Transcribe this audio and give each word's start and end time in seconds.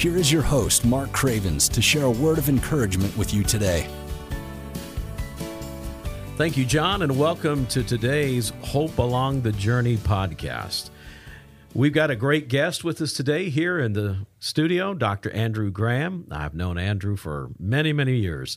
here 0.00 0.16
is 0.16 0.32
your 0.32 0.40
host, 0.40 0.86
Mark 0.86 1.12
Cravens, 1.12 1.68
to 1.68 1.82
share 1.82 2.04
a 2.04 2.10
word 2.10 2.38
of 2.38 2.48
encouragement 2.48 3.14
with 3.18 3.34
you 3.34 3.42
today. 3.42 3.86
Thank 6.38 6.56
you, 6.56 6.64
John, 6.64 7.02
and 7.02 7.18
welcome 7.18 7.66
to 7.66 7.82
today's 7.82 8.50
Hope 8.62 8.96
Along 8.96 9.42
the 9.42 9.52
Journey 9.52 9.98
podcast. 9.98 10.88
We've 11.74 11.92
got 11.92 12.10
a 12.10 12.16
great 12.16 12.48
guest 12.48 12.82
with 12.82 13.02
us 13.02 13.12
today 13.12 13.50
here 13.50 13.78
in 13.78 13.92
the 13.92 14.24
studio, 14.38 14.94
Dr. 14.94 15.30
Andrew 15.32 15.70
Graham. 15.70 16.26
I've 16.30 16.54
known 16.54 16.78
Andrew 16.78 17.14
for 17.14 17.50
many, 17.58 17.92
many 17.92 18.16
years. 18.16 18.56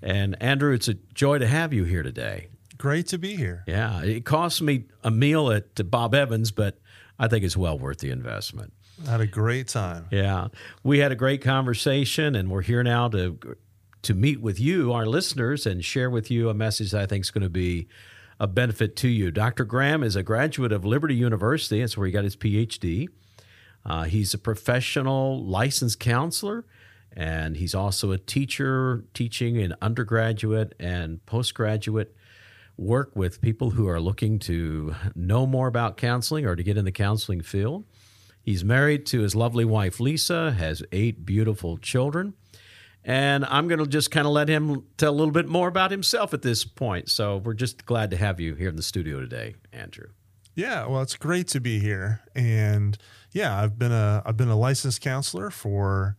And 0.00 0.42
Andrew, 0.42 0.72
it's 0.72 0.88
a 0.88 0.94
joy 1.12 1.36
to 1.36 1.46
have 1.46 1.74
you 1.74 1.84
here 1.84 2.02
today. 2.02 2.48
Great 2.78 3.08
to 3.08 3.18
be 3.18 3.36
here. 3.36 3.62
Yeah, 3.66 4.02
it 4.02 4.24
cost 4.24 4.62
me 4.62 4.86
a 5.04 5.10
meal 5.10 5.52
at 5.52 5.90
Bob 5.90 6.14
Evans, 6.14 6.50
but 6.50 6.78
I 7.18 7.28
think 7.28 7.44
it's 7.44 7.58
well 7.58 7.78
worth 7.78 7.98
the 7.98 8.08
investment. 8.08 8.72
Had 9.06 9.20
a 9.20 9.26
great 9.26 9.68
time. 9.68 10.06
Yeah, 10.10 10.48
we 10.82 10.98
had 10.98 11.12
a 11.12 11.16
great 11.16 11.42
conversation, 11.42 12.34
and 12.34 12.50
we're 12.50 12.62
here 12.62 12.82
now 12.82 13.08
to 13.08 13.38
to 14.02 14.14
meet 14.14 14.40
with 14.40 14.60
you, 14.60 14.92
our 14.92 15.06
listeners, 15.06 15.66
and 15.66 15.84
share 15.84 16.08
with 16.08 16.30
you 16.30 16.48
a 16.48 16.54
message 16.54 16.92
that 16.92 17.02
I 17.02 17.06
think 17.06 17.24
is 17.24 17.30
going 17.30 17.42
to 17.42 17.50
be 17.50 17.88
a 18.40 18.46
benefit 18.46 18.94
to 18.96 19.08
you. 19.08 19.30
Dr. 19.30 19.64
Graham 19.64 20.02
is 20.02 20.14
a 20.14 20.22
graduate 20.22 20.72
of 20.72 20.84
Liberty 20.84 21.16
University. 21.16 21.80
That's 21.80 21.96
where 21.96 22.06
he 22.06 22.12
got 22.12 22.24
his 22.24 22.36
PhD. 22.36 23.08
Uh, 23.84 24.04
he's 24.04 24.34
a 24.34 24.38
professional 24.38 25.44
licensed 25.44 25.98
counselor, 25.98 26.64
and 27.12 27.56
he's 27.56 27.74
also 27.74 28.12
a 28.12 28.18
teacher 28.18 29.04
teaching 29.14 29.56
in 29.56 29.74
undergraduate 29.80 30.74
and 30.78 31.24
postgraduate 31.26 32.14
work 32.76 33.10
with 33.16 33.40
people 33.40 33.70
who 33.70 33.88
are 33.88 34.00
looking 34.00 34.38
to 34.38 34.94
know 35.16 35.46
more 35.46 35.66
about 35.66 35.96
counseling 35.96 36.46
or 36.46 36.54
to 36.54 36.62
get 36.62 36.76
in 36.76 36.84
the 36.84 36.92
counseling 36.92 37.40
field. 37.40 37.84
He's 38.48 38.64
married 38.64 39.04
to 39.08 39.20
his 39.20 39.36
lovely 39.36 39.66
wife, 39.66 40.00
Lisa, 40.00 40.52
has 40.52 40.82
eight 40.90 41.26
beautiful 41.26 41.76
children. 41.76 42.32
And 43.04 43.44
I'm 43.44 43.68
going 43.68 43.78
to 43.78 43.86
just 43.86 44.10
kind 44.10 44.26
of 44.26 44.32
let 44.32 44.48
him 44.48 44.84
tell 44.96 45.12
a 45.12 45.16
little 45.16 45.34
bit 45.34 45.48
more 45.48 45.68
about 45.68 45.90
himself 45.90 46.32
at 46.32 46.40
this 46.40 46.64
point. 46.64 47.10
So 47.10 47.36
we're 47.36 47.52
just 47.52 47.84
glad 47.84 48.10
to 48.10 48.16
have 48.16 48.40
you 48.40 48.54
here 48.54 48.70
in 48.70 48.76
the 48.76 48.82
studio 48.82 49.20
today, 49.20 49.56
Andrew. 49.70 50.06
Yeah, 50.54 50.86
well, 50.86 51.02
it's 51.02 51.14
great 51.14 51.46
to 51.48 51.60
be 51.60 51.78
here, 51.78 52.22
and 52.34 52.96
yeah, 53.32 53.60
I've 53.62 53.78
been 53.78 53.92
a 53.92 54.22
I've 54.24 54.38
been 54.38 54.48
a 54.48 54.56
licensed 54.56 55.02
counselor 55.02 55.50
for 55.50 56.16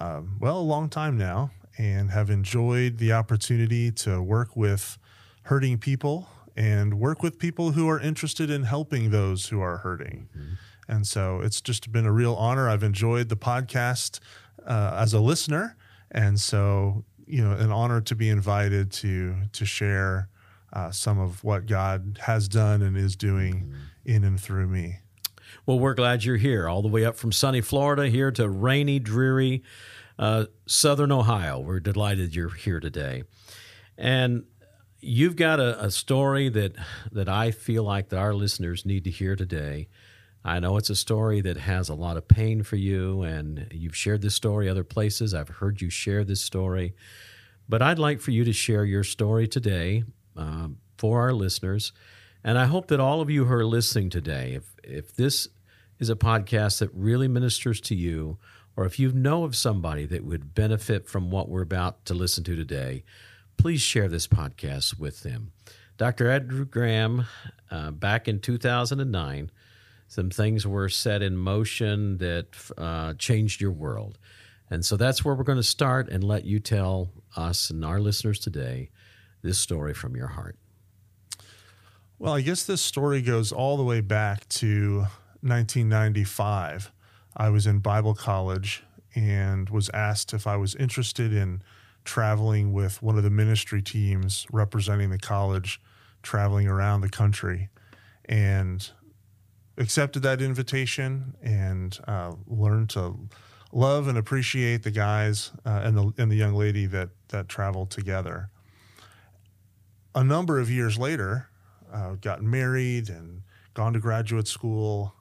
um, 0.00 0.36
well 0.40 0.58
a 0.58 0.60
long 0.74 0.88
time 0.88 1.16
now, 1.16 1.52
and 1.78 2.10
have 2.10 2.28
enjoyed 2.28 2.98
the 2.98 3.12
opportunity 3.12 3.92
to 3.92 4.20
work 4.20 4.56
with 4.56 4.98
hurting 5.44 5.78
people 5.78 6.28
and 6.56 6.98
work 6.98 7.22
with 7.22 7.38
people 7.38 7.70
who 7.70 7.88
are 7.88 8.00
interested 8.00 8.50
in 8.50 8.64
helping 8.64 9.10
those 9.12 9.46
who 9.46 9.60
are 9.60 9.76
hurting. 9.76 10.28
Mm-hmm. 10.36 10.54
And 10.88 11.06
so 11.06 11.40
it's 11.40 11.60
just 11.60 11.92
been 11.92 12.06
a 12.06 12.12
real 12.12 12.34
honor. 12.34 12.68
I've 12.68 12.82
enjoyed 12.82 13.28
the 13.28 13.36
podcast 13.36 14.20
uh, 14.66 14.96
as 14.98 15.12
a 15.12 15.20
listener, 15.20 15.76
and 16.10 16.40
so 16.40 17.04
you 17.28 17.44
know, 17.44 17.52
an 17.52 17.70
honor 17.70 18.00
to 18.00 18.14
be 18.14 18.28
invited 18.28 18.90
to 18.90 19.36
to 19.52 19.66
share 19.66 20.28
uh, 20.72 20.90
some 20.90 21.18
of 21.18 21.44
what 21.44 21.66
God 21.66 22.18
has 22.22 22.48
done 22.48 22.82
and 22.82 22.96
is 22.96 23.16
doing 23.16 23.54
mm-hmm. 23.54 23.74
in 24.04 24.24
and 24.24 24.40
through 24.40 24.66
me. 24.66 25.00
Well, 25.66 25.78
we're 25.78 25.94
glad 25.94 26.24
you're 26.24 26.36
here, 26.36 26.68
all 26.68 26.82
the 26.82 26.88
way 26.88 27.04
up 27.04 27.16
from 27.16 27.32
sunny 27.32 27.60
Florida 27.60 28.08
here 28.08 28.30
to 28.32 28.48
rainy, 28.48 28.98
dreary 28.98 29.62
uh, 30.18 30.46
southern 30.66 31.12
Ohio. 31.12 31.58
We're 31.60 31.80
delighted 31.80 32.34
you're 32.34 32.54
here 32.54 32.80
today, 32.80 33.24
and 33.96 34.44
you've 35.00 35.36
got 35.36 35.60
a, 35.60 35.84
a 35.84 35.90
story 35.90 36.48
that 36.48 36.74
that 37.12 37.28
I 37.28 37.50
feel 37.50 37.84
like 37.84 38.08
that 38.08 38.18
our 38.18 38.34
listeners 38.34 38.86
need 38.86 39.04
to 39.04 39.10
hear 39.10 39.36
today. 39.36 39.88
I 40.44 40.60
know 40.60 40.76
it's 40.76 40.90
a 40.90 40.96
story 40.96 41.40
that 41.42 41.56
has 41.56 41.88
a 41.88 41.94
lot 41.94 42.16
of 42.16 42.28
pain 42.28 42.62
for 42.62 42.76
you, 42.76 43.22
and 43.22 43.66
you've 43.72 43.96
shared 43.96 44.22
this 44.22 44.34
story 44.34 44.68
other 44.68 44.84
places. 44.84 45.34
I've 45.34 45.48
heard 45.48 45.80
you 45.80 45.90
share 45.90 46.24
this 46.24 46.40
story. 46.40 46.94
But 47.68 47.82
I'd 47.82 47.98
like 47.98 48.20
for 48.20 48.30
you 48.30 48.44
to 48.44 48.52
share 48.52 48.84
your 48.84 49.04
story 49.04 49.46
today 49.46 50.04
um, 50.36 50.78
for 50.96 51.20
our 51.20 51.32
listeners. 51.32 51.92
And 52.42 52.58
I 52.58 52.66
hope 52.66 52.86
that 52.88 53.00
all 53.00 53.20
of 53.20 53.28
you 53.28 53.44
who 53.44 53.52
are 53.52 53.64
listening 53.64 54.10
today, 54.10 54.54
if, 54.54 54.74
if 54.82 55.14
this 55.14 55.48
is 55.98 56.08
a 56.08 56.16
podcast 56.16 56.78
that 56.78 56.90
really 56.94 57.28
ministers 57.28 57.80
to 57.82 57.94
you, 57.94 58.38
or 58.76 58.86
if 58.86 58.98
you 58.98 59.10
know 59.12 59.44
of 59.44 59.56
somebody 59.56 60.06
that 60.06 60.24
would 60.24 60.54
benefit 60.54 61.08
from 61.08 61.30
what 61.30 61.48
we're 61.48 61.62
about 61.62 62.04
to 62.06 62.14
listen 62.14 62.44
to 62.44 62.54
today, 62.54 63.04
please 63.56 63.80
share 63.80 64.08
this 64.08 64.28
podcast 64.28 64.98
with 64.98 65.24
them. 65.24 65.52
Dr. 65.96 66.30
Andrew 66.30 66.64
Graham, 66.64 67.26
uh, 67.72 67.90
back 67.90 68.28
in 68.28 68.38
2009, 68.38 69.50
some 70.08 70.30
things 70.30 70.66
were 70.66 70.88
set 70.88 71.22
in 71.22 71.36
motion 71.36 72.18
that 72.18 72.46
uh, 72.76 73.14
changed 73.14 73.60
your 73.60 73.72
world. 73.72 74.18
And 74.70 74.84
so 74.84 74.96
that's 74.96 75.24
where 75.24 75.34
we're 75.34 75.44
going 75.44 75.56
to 75.56 75.62
start 75.62 76.08
and 76.08 76.24
let 76.24 76.44
you 76.44 76.58
tell 76.58 77.10
us 77.36 77.70
and 77.70 77.84
our 77.84 78.00
listeners 78.00 78.38
today 78.38 78.90
this 79.42 79.58
story 79.58 79.94
from 79.94 80.16
your 80.16 80.28
heart. 80.28 80.56
Well, 82.18 82.34
I 82.34 82.40
guess 82.40 82.64
this 82.64 82.80
story 82.80 83.22
goes 83.22 83.52
all 83.52 83.76
the 83.76 83.84
way 83.84 84.00
back 84.00 84.48
to 84.48 85.06
1995. 85.42 86.90
I 87.36 87.50
was 87.50 87.66
in 87.66 87.78
Bible 87.78 88.14
college 88.14 88.82
and 89.14 89.70
was 89.70 89.88
asked 89.90 90.34
if 90.34 90.46
I 90.46 90.56
was 90.56 90.74
interested 90.74 91.32
in 91.32 91.62
traveling 92.04 92.72
with 92.72 93.02
one 93.02 93.16
of 93.16 93.22
the 93.22 93.30
ministry 93.30 93.82
teams 93.82 94.46
representing 94.50 95.10
the 95.10 95.18
college, 95.18 95.80
traveling 96.22 96.66
around 96.66 97.02
the 97.02 97.08
country. 97.08 97.68
And 98.24 98.90
accepted 99.78 100.22
that 100.24 100.42
invitation 100.42 101.34
and 101.42 101.98
uh, 102.06 102.34
learned 102.46 102.90
to 102.90 103.16
love 103.72 104.08
and 104.08 104.18
appreciate 104.18 104.82
the 104.82 104.90
guys 104.90 105.52
uh, 105.64 105.80
and 105.84 105.96
the 105.96 106.12
and 106.18 106.30
the 106.30 106.36
young 106.36 106.54
lady 106.54 106.86
that 106.86 107.10
that 107.28 107.48
traveled 107.48 107.90
together. 107.90 108.50
A 110.14 110.24
number 110.24 110.58
of 110.58 110.70
years 110.70 110.98
later, 110.98 111.48
uh, 111.92 112.14
got 112.20 112.42
married 112.42 113.08
and 113.08 113.42
gone 113.74 113.92
to 113.92 114.00
graduate 114.00 114.48
school, 114.48 115.14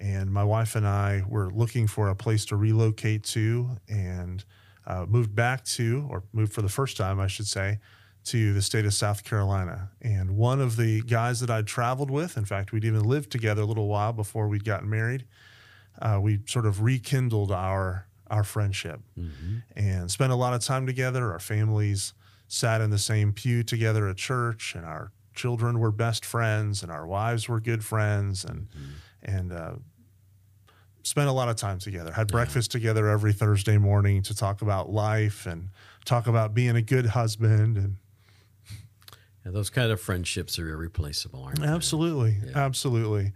and 0.00 0.30
my 0.30 0.44
wife 0.44 0.76
and 0.76 0.86
I 0.86 1.22
were 1.26 1.50
looking 1.50 1.86
for 1.86 2.08
a 2.08 2.14
place 2.14 2.44
to 2.46 2.56
relocate 2.56 3.24
to, 3.24 3.78
and 3.88 4.44
uh, 4.86 5.06
moved 5.08 5.34
back 5.34 5.64
to, 5.64 6.06
or 6.10 6.24
moved 6.32 6.52
for 6.52 6.62
the 6.62 6.68
first 6.68 6.96
time, 6.96 7.18
I 7.18 7.26
should 7.26 7.46
say, 7.46 7.78
to 8.24 8.54
the 8.54 8.62
state 8.62 8.86
of 8.86 8.94
South 8.94 9.22
Carolina. 9.22 9.90
And 10.00 10.36
one 10.36 10.60
of 10.60 10.76
the 10.76 11.02
guys 11.02 11.40
that 11.40 11.50
I'd 11.50 11.66
traveled 11.66 12.10
with, 12.10 12.36
in 12.36 12.44
fact, 12.44 12.72
we'd 12.72 12.84
even 12.84 13.04
lived 13.04 13.30
together 13.30 13.62
a 13.62 13.66
little 13.66 13.88
while 13.88 14.12
before 14.12 14.48
we'd 14.48 14.64
gotten 14.64 14.88
married. 14.88 15.26
Uh, 16.00 16.18
we 16.20 16.40
sort 16.46 16.66
of 16.66 16.82
rekindled 16.82 17.52
our 17.52 18.06
our 18.30 18.42
friendship 18.42 19.00
mm-hmm. 19.18 19.58
and 19.76 20.10
spent 20.10 20.32
a 20.32 20.34
lot 20.34 20.54
of 20.54 20.60
time 20.60 20.86
together. 20.86 21.30
Our 21.30 21.38
families 21.38 22.14
sat 22.48 22.80
in 22.80 22.90
the 22.90 22.98
same 22.98 23.32
pew 23.32 23.62
together 23.62 24.08
at 24.08 24.16
church, 24.16 24.74
and 24.74 24.84
our 24.84 25.12
children 25.34 25.78
were 25.78 25.92
best 25.92 26.24
friends, 26.24 26.82
and 26.82 26.90
our 26.90 27.06
wives 27.06 27.48
were 27.48 27.60
good 27.60 27.84
friends, 27.84 28.44
and 28.44 28.68
mm-hmm. 28.70 29.36
and 29.36 29.52
uh, 29.52 29.74
spent 31.02 31.28
a 31.28 31.32
lot 31.32 31.50
of 31.50 31.56
time 31.56 31.78
together. 31.78 32.12
Had 32.12 32.30
yeah. 32.30 32.36
breakfast 32.36 32.70
together 32.70 33.08
every 33.08 33.34
Thursday 33.34 33.76
morning 33.76 34.22
to 34.22 34.34
talk 34.34 34.62
about 34.62 34.90
life 34.90 35.46
and 35.46 35.68
talk 36.06 36.26
about 36.26 36.54
being 36.54 36.76
a 36.76 36.82
good 36.82 37.06
husband 37.06 37.76
and 37.76 37.96
yeah, 39.44 39.50
those 39.52 39.70
kind 39.70 39.92
of 39.92 40.00
friendships 40.00 40.58
are 40.58 40.68
irreplaceable, 40.68 41.42
aren't 41.44 41.60
they? 41.60 41.66
Absolutely, 41.66 42.38
absolutely. 42.54 43.32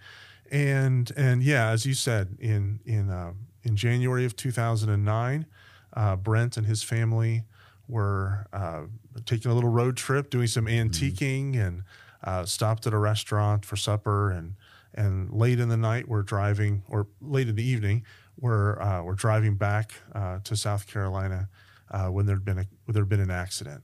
And 0.50 1.12
and 1.16 1.43
yeah, 1.43 1.69
as 1.69 1.84
you 1.84 1.94
said, 1.94 2.37
in 2.40 2.81
in 2.87 3.10
uh, 3.10 3.32
in 3.62 3.76
January 3.76 4.25
of 4.25 4.34
2009, 4.34 5.46
uh, 5.93 6.16
Brent 6.16 6.56
and 6.56 6.66
his 6.66 6.82
family 6.82 7.44
were 7.87 8.46
uh, 8.52 8.84
taking 9.26 9.50
a 9.50 9.55
little 9.55 9.70
road 9.70 9.96
trip, 9.96 10.31
doing 10.31 10.46
some 10.46 10.66
mm-hmm. 10.66 10.88
antiquing, 10.88 11.55
mm. 11.55 11.66
and 11.66 11.82
uh, 12.25 12.44
stopped 12.46 12.87
at 12.87 12.94
a 12.94 12.99
restaurant 12.99 13.66
for 13.66 13.76
supper. 13.76 14.31
And 14.31 14.55
and 14.94 15.31
late 15.31 15.60
in 15.60 15.69
the 15.69 15.76
night, 15.76 16.08
we're 16.08 16.22
driving, 16.22 16.82
or 16.88 17.06
late 17.20 17.49
in 17.49 17.56
the 17.56 17.66
evening, 17.66 18.05
we're 18.40 18.81
uh, 18.81 19.02
we're 19.02 19.14
driving 19.14 19.56
back 19.56 19.93
uh, 20.14 20.38
to 20.44 20.56
South 20.56 20.87
Carolina 20.87 21.50
when 22.08 22.25
there'd 22.25 22.44
been 22.44 22.60
a 22.60 22.66
there'd 22.90 23.10
been 23.10 23.20
an 23.20 23.31
accident. 23.31 23.82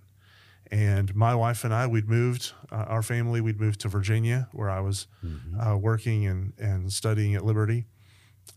And 0.71 1.15
my 1.15 1.35
wife 1.35 1.65
and 1.65 1.75
I, 1.75 1.87
we'd 1.87 2.09
moved, 2.09 2.53
uh, 2.73 2.87
our 2.89 3.03
family, 3.03 3.41
we'd 3.41 3.61
moved 3.61 3.81
to 3.81 3.89
Virginia, 3.89 4.49
where 4.53 4.71
I 4.71 4.81
was 4.81 5.07
mm-hmm. 5.25 5.61
uh, 5.61 5.77
working 5.77 6.27
and, 6.27 6.53
and 6.59 6.93
studying 6.93 7.35
at 7.35 7.45
Liberty, 7.45 7.85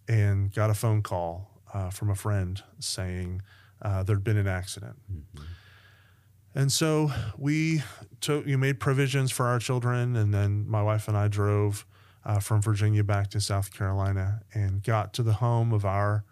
and 0.08 0.54
got 0.54 0.70
a 0.70 0.74
phone 0.74 1.02
call 1.02 1.62
uh, 1.74 1.90
from 1.90 2.10
a 2.10 2.16
friend 2.16 2.64
saying 2.80 3.42
uh, 3.82 4.04
there'd 4.04 4.24
been 4.24 4.38
an 4.38 4.48
accident. 4.48 4.96
And 6.56 6.72
so 6.72 7.12
we 7.38 7.84
took, 8.20 8.48
you 8.48 8.58
made 8.58 8.80
provisions 8.80 9.32
for 9.32 9.46
our 9.46 9.60
children, 9.60 10.16
and 10.16 10.34
then 10.34 10.68
my 10.68 10.82
wife 10.82 11.08
and 11.08 11.16
I 11.16 11.28
drove 11.28 11.86
uh, 12.26 12.40
from 12.40 12.62
Virginia 12.62 13.04
back 13.04 13.30
to 13.32 13.40
South 13.40 13.72
Carolina 13.72 14.42
and 14.54 14.82
got 14.82 15.14
to 15.14 15.24
the 15.24 15.34
home 15.34 15.72
of 15.74 15.86
our 15.86 16.24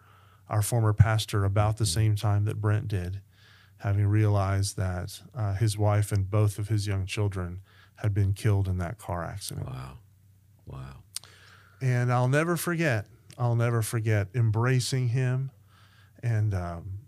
our 0.47 0.61
former 0.61 0.93
pastor 0.93 1.43
about 1.43 1.77
the 1.77 1.85
same 1.87 2.15
time 2.15 2.45
that 2.45 2.61
Brent 2.61 2.87
did, 2.87 3.21
having 3.77 4.07
realized 4.07 4.77
that 4.77 5.21
uh, 5.35 5.53
his 5.53 5.77
wife 5.77 6.11
and 6.11 6.29
both 6.29 6.57
of 6.57 6.69
his 6.69 6.87
young 6.87 7.05
children 7.05 7.61
had 7.97 8.13
been 8.13 8.33
killed 8.33 8.67
in 8.67 8.77
that 8.77 8.97
car 8.97 9.23
accident. 9.23 9.67
Wow. 9.67 9.97
Wow. 10.65 10.95
And 11.81 12.11
I'll 12.11 12.27
never 12.27 12.57
forget, 12.57 13.05
I'll 13.37 13.55
never 13.55 13.81
forget 13.81 14.27
embracing 14.33 15.09
him 15.09 15.51
and 16.23 16.53
um, 16.53 16.99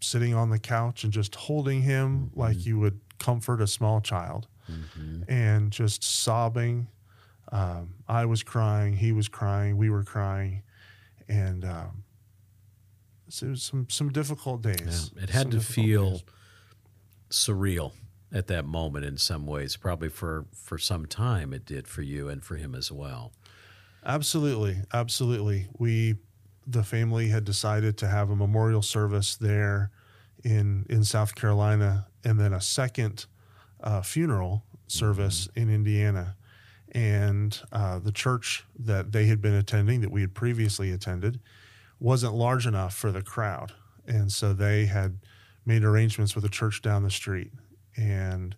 sitting 0.00 0.34
on 0.34 0.50
the 0.50 0.58
couch 0.58 1.04
and 1.04 1.12
just 1.12 1.34
holding 1.34 1.82
him 1.82 2.30
like 2.34 2.64
you 2.64 2.78
would 2.78 3.00
comfort 3.18 3.60
a 3.60 3.66
small 3.66 4.00
child 4.00 4.46
and 5.28 5.70
just 5.70 6.04
sobbing. 6.04 6.88
Um, 7.50 7.94
I 8.08 8.24
was 8.26 8.42
crying, 8.42 8.94
he 8.96 9.12
was 9.12 9.28
crying, 9.28 9.76
we 9.76 9.90
were 9.90 10.04
crying. 10.04 10.62
And 11.28 11.64
um, 11.64 12.03
so 13.28 13.46
it 13.46 13.50
was 13.50 13.62
some, 13.62 13.86
some 13.88 14.10
difficult 14.10 14.62
days. 14.62 15.10
Yeah, 15.14 15.22
it 15.22 15.30
had 15.30 15.50
to 15.52 15.60
feel 15.60 16.10
days. 16.10 16.24
surreal 17.30 17.92
at 18.32 18.48
that 18.48 18.64
moment 18.64 19.04
in 19.04 19.16
some 19.16 19.46
ways. 19.46 19.76
Probably 19.76 20.08
for 20.08 20.46
for 20.52 20.78
some 20.78 21.06
time 21.06 21.52
it 21.52 21.64
did 21.64 21.88
for 21.88 22.02
you 22.02 22.28
and 22.28 22.44
for 22.44 22.56
him 22.56 22.74
as 22.74 22.92
well. 22.92 23.32
Absolutely, 24.04 24.78
absolutely. 24.92 25.68
We, 25.78 26.16
the 26.66 26.82
family, 26.82 27.28
had 27.28 27.44
decided 27.44 27.96
to 27.98 28.06
have 28.06 28.28
a 28.30 28.36
memorial 28.36 28.82
service 28.82 29.36
there 29.36 29.90
in 30.42 30.84
in 30.90 31.04
South 31.04 31.34
Carolina, 31.34 32.06
and 32.22 32.38
then 32.38 32.52
a 32.52 32.60
second 32.60 33.26
uh, 33.82 34.02
funeral 34.02 34.64
service 34.86 35.48
in 35.54 35.70
Indiana. 35.70 36.36
And 36.92 37.58
uh, 37.72 37.98
the 37.98 38.12
church 38.12 38.64
that 38.78 39.10
they 39.10 39.26
had 39.26 39.40
been 39.40 39.54
attending, 39.54 40.02
that 40.02 40.12
we 40.12 40.20
had 40.20 40.32
previously 40.32 40.92
attended, 40.92 41.40
wasn't 42.04 42.34
large 42.34 42.66
enough 42.66 42.94
for 42.94 43.10
the 43.10 43.22
crowd, 43.22 43.72
and 44.06 44.30
so 44.30 44.52
they 44.52 44.84
had 44.84 45.18
made 45.64 45.82
arrangements 45.82 46.34
with 46.34 46.44
a 46.44 46.50
church 46.50 46.82
down 46.82 47.02
the 47.02 47.10
street. 47.10 47.50
And 47.96 48.54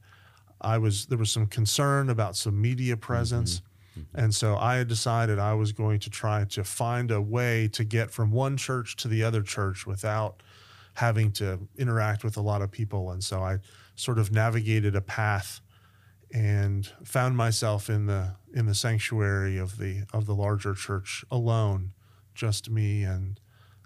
I 0.60 0.78
was 0.78 1.06
there 1.06 1.19
was 1.19 1.31
some 1.31 1.46
concern 1.46 2.10
about 2.10 2.37
some 2.37 2.60
media 2.60 2.94
mm-hmm. 2.94 3.00
presence. 3.00 3.62
Mm-hmm. 3.96 4.20
And 4.20 4.34
so 4.34 4.56
I 4.56 4.76
had 4.76 4.88
decided 4.88 5.38
I 5.38 5.54
was 5.54 5.72
going 5.72 6.00
to 6.00 6.10
try 6.10 6.44
to 6.44 6.64
find 6.64 7.10
a 7.10 7.20
way 7.20 7.69
to 7.69 7.84
get 7.84 8.10
from 8.10 8.31
one 8.31 8.56
church 8.56 8.96
to 8.96 9.08
the 9.08 9.22
other 9.22 9.43
church 9.43 9.87
without 9.87 10.43
having 10.94 11.31
to 11.32 11.60
interact 11.78 12.25
with 12.25 12.37
a 12.37 12.43
lot 12.43 12.62
of 12.62 12.70
people. 12.70 13.10
And 13.10 13.22
so 13.22 13.43
I 13.43 13.58
sort 13.94 14.19
of 14.19 14.32
navigated 14.32 14.96
a 14.96 15.00
path 15.00 15.60
and 16.34 16.87
found 17.04 17.37
myself 17.37 17.88
in 17.88 18.06
the 18.06 18.34
in 18.52 18.66
the 18.66 18.75
sanctuary 18.75 19.56
of 19.56 19.78
the 19.78 20.02
of 20.12 20.26
the 20.26 20.34
larger 20.34 20.75
church 20.75 21.25
alone, 21.31 21.93
just 22.37 22.71
me 22.71 23.03
and 23.03 23.41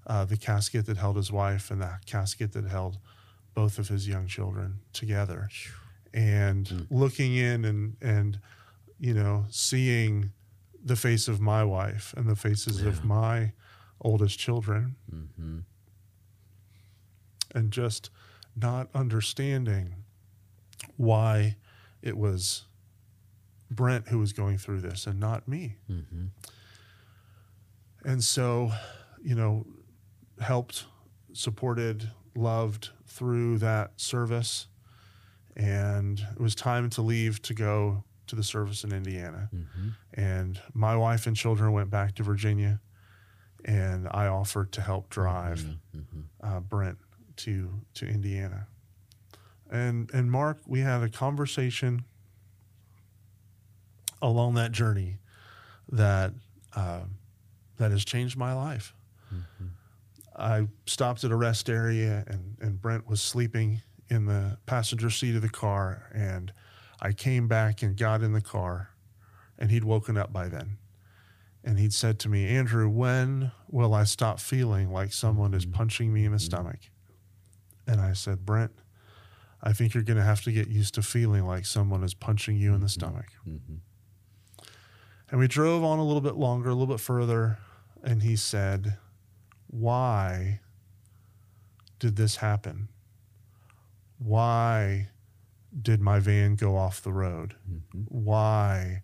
uh, 0.07 0.25
the 0.25 0.37
casket 0.37 0.87
that 0.87 0.97
held 0.97 1.17
his 1.17 1.33
wife 1.33 1.71
and 1.71 1.81
the 1.81 1.99
casket 2.05 2.53
that 2.53 2.67
held 2.67 2.99
both 3.55 3.79
of 3.79 3.89
his 3.89 4.09
young 4.09 4.27
children 4.27 4.81
together, 4.93 5.49
and 6.13 6.69
hmm. 6.69 6.83
looking 6.91 7.35
in 7.35 7.65
and 7.65 7.97
and 8.01 8.41
you 8.99 9.15
know 9.15 9.47
seeing 9.51 10.33
the 10.83 10.97
face 10.97 11.29
of 11.29 11.41
my 11.41 11.63
wife 11.63 12.15
and 12.17 12.29
the 12.29 12.37
faces 12.37 12.83
of 12.83 13.05
my 13.05 13.53
oldest 14.01 14.39
children, 14.39 14.97
mm-hmm. 15.15 15.59
and 17.55 17.71
just 17.71 18.11
not 18.57 18.89
understanding 18.95 19.95
why 20.97 21.57
it 22.03 22.17
was 22.17 22.65
Brent 23.71 24.09
who 24.09 24.19
was 24.19 24.33
going 24.33 24.59
through 24.59 24.81
this 24.81 25.07
and 25.07 25.21
not 25.21 25.47
me. 25.47 25.77
Mm-hmm. 25.91 26.27
And 28.05 28.23
so, 28.25 28.73
you 29.23 29.35
know, 29.35 29.67
helped, 30.41 30.87
supported, 31.33 32.11
loved 32.35 32.91
through 33.07 33.59
that 33.59 33.93
service. 34.01 34.67
And 35.57 36.21
it 36.33 36.41
was 36.41 36.55
time 36.55 36.89
to 36.91 37.03
leave 37.03 37.43
to 37.43 37.55
go 37.55 38.05
to 38.29 38.37
the 38.37 38.43
service 38.45 38.85
in 38.85 38.93
Indiana. 38.93 39.51
And 40.15 40.61
my 40.73 40.97
wife 40.97 41.27
and 41.27 41.37
children 41.37 41.73
went 41.73 41.91
back 41.91 42.15
to 42.17 42.23
Virginia. 42.23 42.81
And 43.65 44.09
I 44.11 44.27
offered 44.29 44.73
to 44.73 44.81
help 44.81 45.11
drive 45.11 45.65
uh, 46.43 46.61
Brent 46.61 46.99
to 47.37 47.83
to 47.95 48.07
Indiana. 48.07 48.67
And 49.71 50.11
and 50.15 50.31
Mark, 50.31 50.59
we 50.67 50.81
had 50.81 51.03
a 51.03 51.09
conversation 51.11 52.05
along 54.23 54.55
that 54.55 54.73
journey 54.73 55.19
that 55.91 56.33
uh, 56.75 57.01
that 57.81 57.91
has 57.91 58.05
changed 58.05 58.37
my 58.37 58.53
life. 58.53 58.95
Mm-hmm. 59.35 59.67
I 60.37 60.69
stopped 60.87 61.25
at 61.25 61.31
a 61.31 61.37
rest 61.37 61.69
area, 61.69 62.25
and 62.27 62.57
and 62.61 62.81
Brent 62.81 63.09
was 63.09 63.21
sleeping 63.21 63.81
in 64.09 64.27
the 64.27 64.59
passenger 64.67 65.11
seat 65.11 65.35
of 65.35 65.43
the 65.43 65.49
car, 65.49 66.11
and 66.15 66.53
I 67.01 67.13
came 67.13 67.49
back 67.49 67.83
and 67.83 67.97
got 67.97 68.23
in 68.23 68.33
the 68.33 68.41
car, 68.41 68.91
and 69.59 69.71
he'd 69.71 69.85
woken 69.85 70.17
up 70.17 70.33
by 70.33 70.49
then. 70.49 70.79
And 71.63 71.79
he'd 71.79 71.93
said 71.93 72.19
to 72.21 72.29
me, 72.29 72.47
Andrew, 72.47 72.89
when 72.89 73.53
will 73.69 73.95
I 73.95 74.05
stop 74.05 74.41
feeling 74.41 74.91
like 74.91 75.13
someone 75.13 75.53
is 75.53 75.67
mm-hmm. 75.67 75.75
punching 75.75 76.13
me 76.13 76.25
in 76.25 76.33
the 76.33 76.39
mm-hmm. 76.39 76.45
stomach? 76.45 76.81
And 77.87 78.01
I 78.01 78.15
said, 78.15 78.47
Brent, 78.47 78.73
I 79.63 79.73
think 79.73 79.93
you're 79.93 80.03
going 80.03 80.17
to 80.17 80.25
have 80.25 80.43
to 80.45 80.53
get 80.53 80.69
used 80.69 80.95
to 80.95 81.03
feeling 81.03 81.47
like 81.47 81.67
someone 81.67 82.03
is 82.03 82.15
punching 82.15 82.57
you 82.57 82.75
in 82.75 82.81
the 82.81 82.89
stomach. 82.89 83.27
And 85.31 85.39
we 85.39 85.49
drove 85.49 85.85
on 85.85 85.99
a 85.99 86.05
little 86.05 86.23
bit 86.23 86.37
longer, 86.37 86.71
a 86.71 86.75
little 86.75 86.93
bit 86.93 87.01
further, 87.01 87.59
and 88.03 88.23
he 88.23 88.37
said, 88.37 88.97
Why 89.67 90.61
did 91.99 92.17
this 92.17 92.37
happen? 92.37 92.89
Why 94.19 95.09
did 95.81 96.01
my 96.01 96.19
van 96.19 96.57
go 96.57 96.77
off 96.77 97.03
the 97.03 97.13
road? 97.13 97.55
Mm-hmm. 97.71 98.01
Why 98.09 99.03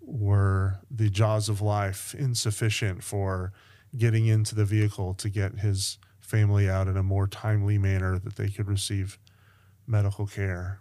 were 0.00 0.80
the 0.90 1.10
jaws 1.10 1.48
of 1.48 1.60
life 1.60 2.14
insufficient 2.14 3.02
for 3.02 3.52
getting 3.96 4.26
into 4.26 4.54
the 4.54 4.64
vehicle 4.64 5.14
to 5.14 5.28
get 5.28 5.60
his 5.60 5.98
family 6.20 6.68
out 6.68 6.86
in 6.86 6.96
a 6.96 7.02
more 7.02 7.26
timely 7.26 7.78
manner 7.78 8.18
that 8.18 8.36
they 8.36 8.48
could 8.48 8.68
receive 8.68 9.18
medical 9.86 10.26
care? 10.26 10.80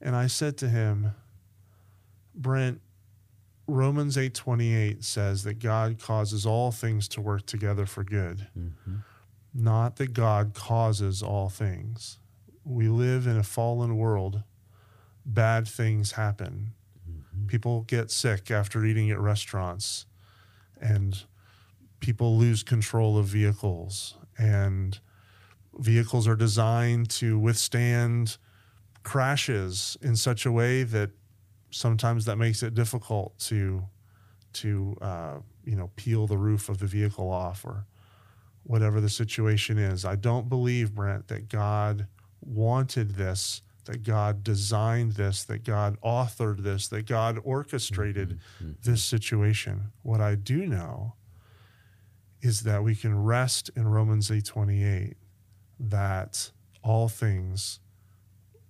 And 0.00 0.16
I 0.16 0.26
said 0.26 0.56
to 0.58 0.68
him, 0.68 1.14
Brent, 2.34 2.80
Romans 3.66 4.16
8:28 4.16 5.04
says 5.04 5.44
that 5.44 5.58
God 5.58 5.98
causes 5.98 6.44
all 6.44 6.70
things 6.70 7.08
to 7.08 7.20
work 7.20 7.46
together 7.46 7.86
for 7.86 8.04
good. 8.04 8.46
Mm-hmm. 8.58 8.96
Not 9.54 9.96
that 9.96 10.12
God 10.12 10.52
causes 10.54 11.22
all 11.22 11.48
things. 11.48 12.18
We 12.64 12.88
live 12.88 13.26
in 13.26 13.36
a 13.36 13.42
fallen 13.42 13.96
world. 13.96 14.42
Bad 15.24 15.66
things 15.66 16.12
happen. 16.12 16.74
Mm-hmm. 17.08 17.46
People 17.46 17.82
get 17.82 18.10
sick 18.10 18.50
after 18.50 18.84
eating 18.84 19.10
at 19.10 19.18
restaurants 19.18 20.06
and 20.80 21.24
people 22.00 22.36
lose 22.36 22.62
control 22.62 23.16
of 23.16 23.26
vehicles 23.26 24.16
and 24.36 24.98
vehicles 25.78 26.28
are 26.28 26.36
designed 26.36 27.08
to 27.08 27.38
withstand 27.38 28.36
crashes 29.02 29.96
in 30.02 30.16
such 30.16 30.44
a 30.44 30.52
way 30.52 30.82
that 30.82 31.10
sometimes 31.74 32.24
that 32.26 32.36
makes 32.36 32.62
it 32.62 32.74
difficult 32.74 33.36
to 33.38 33.84
to 34.52 34.96
uh, 35.00 35.34
you 35.64 35.76
know 35.76 35.90
peel 35.96 36.26
the 36.26 36.38
roof 36.38 36.68
of 36.68 36.78
the 36.78 36.86
vehicle 36.86 37.30
off 37.30 37.64
or 37.64 37.86
whatever 38.62 39.00
the 39.00 39.10
situation 39.10 39.76
is. 39.78 40.04
I 40.04 40.16
don't 40.16 40.48
believe 40.48 40.94
Brent 40.94 41.28
that 41.28 41.48
God 41.48 42.06
wanted 42.40 43.16
this, 43.16 43.60
that 43.84 44.02
God 44.02 44.42
designed 44.42 45.12
this, 45.12 45.44
that 45.44 45.64
God 45.64 45.98
authored 46.02 46.62
this, 46.62 46.88
that 46.88 47.06
God 47.06 47.38
orchestrated 47.44 48.30
mm-hmm. 48.30 48.64
Mm-hmm. 48.64 48.64
Mm-hmm. 48.70 48.90
this 48.90 49.04
situation. 49.04 49.92
What 50.02 50.20
I 50.20 50.36
do 50.36 50.66
know 50.66 51.14
is 52.40 52.62
that 52.62 52.84
we 52.84 52.94
can 52.94 53.22
rest 53.24 53.70
in 53.74 53.88
Romans 53.88 54.30
8:28 54.30 55.14
that 55.80 56.50
all 56.82 57.08
things 57.08 57.80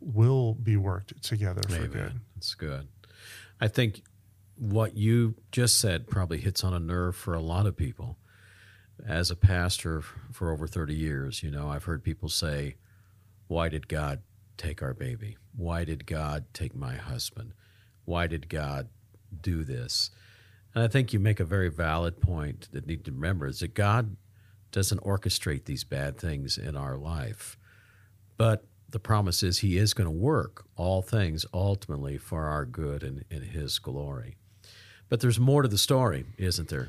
will 0.01 0.55
be 0.55 0.77
worked 0.77 1.23
together 1.23 1.63
for 1.69 1.87
good. 1.87 2.21
That's 2.35 2.55
good. 2.55 2.89
I 3.65 3.69
think 3.69 4.03
what 4.59 4.95
you 4.95 5.37
just 5.51 5.81
said 5.81 6.07
probably 6.07 6.37
hits 6.37 6.63
on 6.63 6.75
a 6.75 6.79
nerve 6.79 7.17
for 7.17 7.33
a 7.33 7.41
lot 7.41 7.65
of 7.65 7.75
people. 7.75 8.19
As 9.09 9.31
a 9.31 9.37
pastor 9.37 10.03
for 10.03 10.53
over 10.53 10.67
30 10.67 10.95
years, 10.95 11.43
you 11.43 11.51
know, 11.51 11.71
I've 11.71 11.85
heard 11.85 12.05
people 12.05 12.29
say, 12.29 12.77
Why 13.49 13.71
did 13.71 13.89
God 13.89 14.21
take 14.59 14.83
our 14.83 14.93
baby? 14.93 15.39
Why 15.57 15.85
did 15.85 16.05
God 16.05 16.45
take 16.53 16.77
my 16.77 16.97
husband? 16.97 17.55
Why 18.05 18.27
did 18.27 18.51
God 18.51 18.91
do 19.41 19.65
this? 19.65 20.11
And 20.75 20.85
I 20.85 20.87
think 20.87 21.15
you 21.15 21.19
make 21.19 21.41
a 21.41 21.45
very 21.47 21.71
valid 21.71 22.21
point 22.21 22.69
that 22.73 22.87
need 22.87 23.07
to 23.07 23.13
remember 23.13 23.47
is 23.47 23.61
that 23.61 23.73
God 23.73 24.19
doesn't 24.73 25.03
orchestrate 25.03 25.65
these 25.65 25.85
bad 25.85 26.19
things 26.19 26.59
in 26.59 26.77
our 26.77 26.99
life. 26.99 27.57
But 28.37 28.67
the 28.95 29.01
promise 29.01 29.43
is 29.43 29.59
He 29.59 29.77
is 29.77 29.93
going 29.93 30.07
to 30.07 30.11
work 30.11 30.65
all 30.77 31.03
things 31.03 31.45
ultimately 31.53 32.17
for 32.17 32.47
our 32.47 32.65
good 32.65 33.03
and 33.03 33.25
in 33.29 33.43
His 33.43 33.79
glory. 33.79 34.37
But 35.11 35.21
there's 35.21 35.39
more 35.39 35.63
to 35.63 35.69
the 35.69 35.77
story, 35.77 36.25
isn't 36.39 36.69
there? 36.69 36.89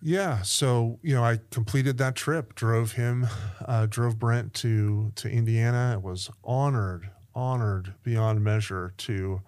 Yeah, 0.00 0.42
so 0.42 0.98
you 1.02 1.14
know, 1.14 1.24
I 1.24 1.40
completed 1.50 1.98
that 1.98 2.14
trip, 2.14 2.54
drove 2.54 2.92
him, 2.92 3.26
uh, 3.66 3.86
drove 3.86 4.18
Brent 4.18 4.54
to 4.54 5.12
to 5.16 5.28
Indiana. 5.28 5.94
I 5.94 5.96
was 5.96 6.30
honored, 6.44 7.10
honored 7.34 7.94
beyond 8.02 8.44
measure 8.44 8.94
to 8.98 9.42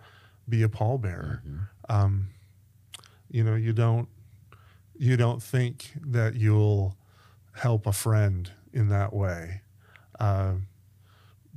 be 0.48 0.62
a 0.62 0.68
pallbearer. 0.68 1.42
Mm-hmm. 1.42 1.58
Um, 1.88 2.28
you 3.30 3.44
know, 3.44 3.54
you 3.54 3.72
don't 3.72 4.08
you 4.96 5.16
don't 5.16 5.42
think 5.42 5.92
that 6.00 6.34
you'll 6.34 6.96
help 7.54 7.86
a 7.86 7.92
friend 7.92 8.50
in 8.72 8.88
that 8.88 9.12
way. 9.12 9.62
Uh, 10.18 10.54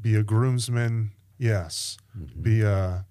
be 0.02 0.16
a 0.16 0.24
groomsman, 0.24 1.12
yes. 1.38 1.98
Mm-hmm. 2.18 2.42
Be 2.42 2.62
a 2.62 3.06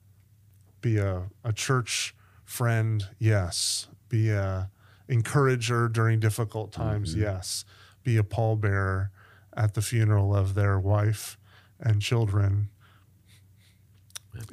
be 0.80 0.96
a, 0.96 1.24
a 1.44 1.52
church 1.52 2.14
friend, 2.44 3.06
yes. 3.18 3.88
Be 4.08 4.30
a 4.30 4.70
encourager 5.08 5.88
during 5.88 6.20
difficult 6.20 6.72
times, 6.72 7.12
mm-hmm. 7.12 7.22
yes. 7.22 7.64
Be 8.02 8.16
a 8.16 8.22
pallbearer 8.22 9.10
at 9.56 9.74
the 9.74 9.82
funeral 9.82 10.34
of 10.34 10.54
their 10.54 10.78
wife 10.78 11.36
and 11.78 12.00
children 12.00 12.68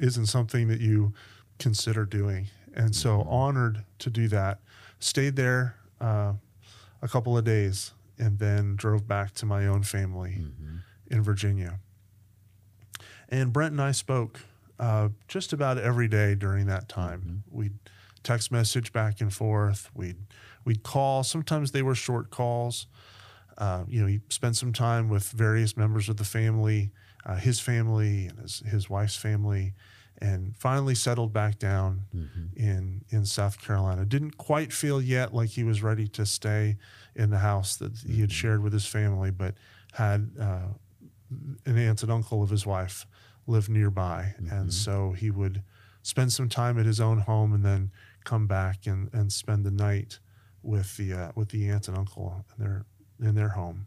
isn't 0.00 0.26
something 0.26 0.68
that 0.68 0.80
you 0.80 1.12
consider 1.58 2.04
doing. 2.04 2.48
And 2.74 2.94
so 2.94 3.18
mm-hmm. 3.18 3.28
honored 3.28 3.84
to 4.00 4.10
do 4.10 4.28
that. 4.28 4.60
Stayed 4.98 5.36
there 5.36 5.76
uh, 6.00 6.34
a 7.00 7.08
couple 7.08 7.36
of 7.36 7.44
days 7.44 7.92
and 8.18 8.38
then 8.38 8.76
drove 8.76 9.06
back 9.06 9.32
to 9.34 9.46
my 9.46 9.66
own 9.66 9.82
family 9.82 10.38
mm-hmm. 10.40 10.76
in 11.10 11.22
Virginia. 11.22 11.78
And 13.28 13.52
Brent 13.52 13.72
and 13.72 13.80
I 13.80 13.92
spoke 13.92 14.40
uh, 14.78 15.08
just 15.26 15.52
about 15.52 15.78
every 15.78 16.08
day 16.08 16.34
during 16.34 16.66
that 16.66 16.88
time. 16.88 17.20
Mm-hmm. 17.20 17.58
We'd 17.58 17.78
text 18.22 18.50
message 18.50 18.92
back 18.92 19.20
and 19.20 19.32
forth. 19.32 19.90
We'd 19.94 20.16
we'd 20.64 20.82
call. 20.82 21.24
Sometimes 21.24 21.72
they 21.72 21.82
were 21.82 21.94
short 21.94 22.30
calls. 22.30 22.86
Uh, 23.56 23.84
you 23.88 24.00
know, 24.00 24.06
he 24.06 24.20
spent 24.28 24.56
some 24.56 24.72
time 24.72 25.08
with 25.08 25.30
various 25.30 25.76
members 25.76 26.08
of 26.08 26.16
the 26.16 26.24
family, 26.24 26.92
uh, 27.26 27.34
his 27.34 27.58
family 27.58 28.26
and 28.26 28.38
his, 28.38 28.60
his 28.60 28.88
wife's 28.88 29.16
family, 29.16 29.74
and 30.18 30.56
finally 30.56 30.94
settled 30.94 31.32
back 31.32 31.58
down 31.58 32.02
mm-hmm. 32.14 32.56
in 32.56 33.04
in 33.10 33.24
South 33.26 33.60
Carolina. 33.60 34.04
Didn't 34.04 34.36
quite 34.38 34.72
feel 34.72 35.02
yet 35.02 35.34
like 35.34 35.50
he 35.50 35.64
was 35.64 35.82
ready 35.82 36.06
to 36.08 36.24
stay 36.24 36.76
in 37.16 37.30
the 37.30 37.38
house 37.38 37.76
that 37.76 37.94
mm-hmm. 37.94 38.12
he 38.12 38.20
had 38.20 38.30
mm-hmm. 38.30 38.34
shared 38.34 38.62
with 38.62 38.72
his 38.72 38.86
family, 38.86 39.30
but 39.32 39.54
had 39.94 40.30
uh, 40.40 40.68
an 41.66 41.78
aunt 41.78 42.02
and 42.02 42.12
uncle 42.12 42.42
of 42.42 42.50
his 42.50 42.64
wife 42.64 43.06
lived 43.48 43.68
nearby, 43.68 44.34
mm-hmm. 44.40 44.52
and 44.54 44.72
so 44.72 45.12
he 45.12 45.30
would 45.30 45.62
spend 46.02 46.32
some 46.32 46.48
time 46.48 46.78
at 46.78 46.86
his 46.86 47.00
own 47.00 47.18
home 47.18 47.52
and 47.52 47.64
then 47.64 47.90
come 48.24 48.46
back 48.46 48.86
and, 48.86 49.10
and 49.12 49.32
spend 49.32 49.64
the 49.64 49.70
night 49.70 50.20
with 50.62 50.96
the 50.96 51.12
uh, 51.12 51.32
with 51.34 51.48
the 51.48 51.68
aunt 51.68 51.88
and 51.88 51.96
uncle 51.96 52.44
in 52.56 52.64
their 52.64 52.84
in 53.20 53.34
their 53.34 53.50
home, 53.50 53.86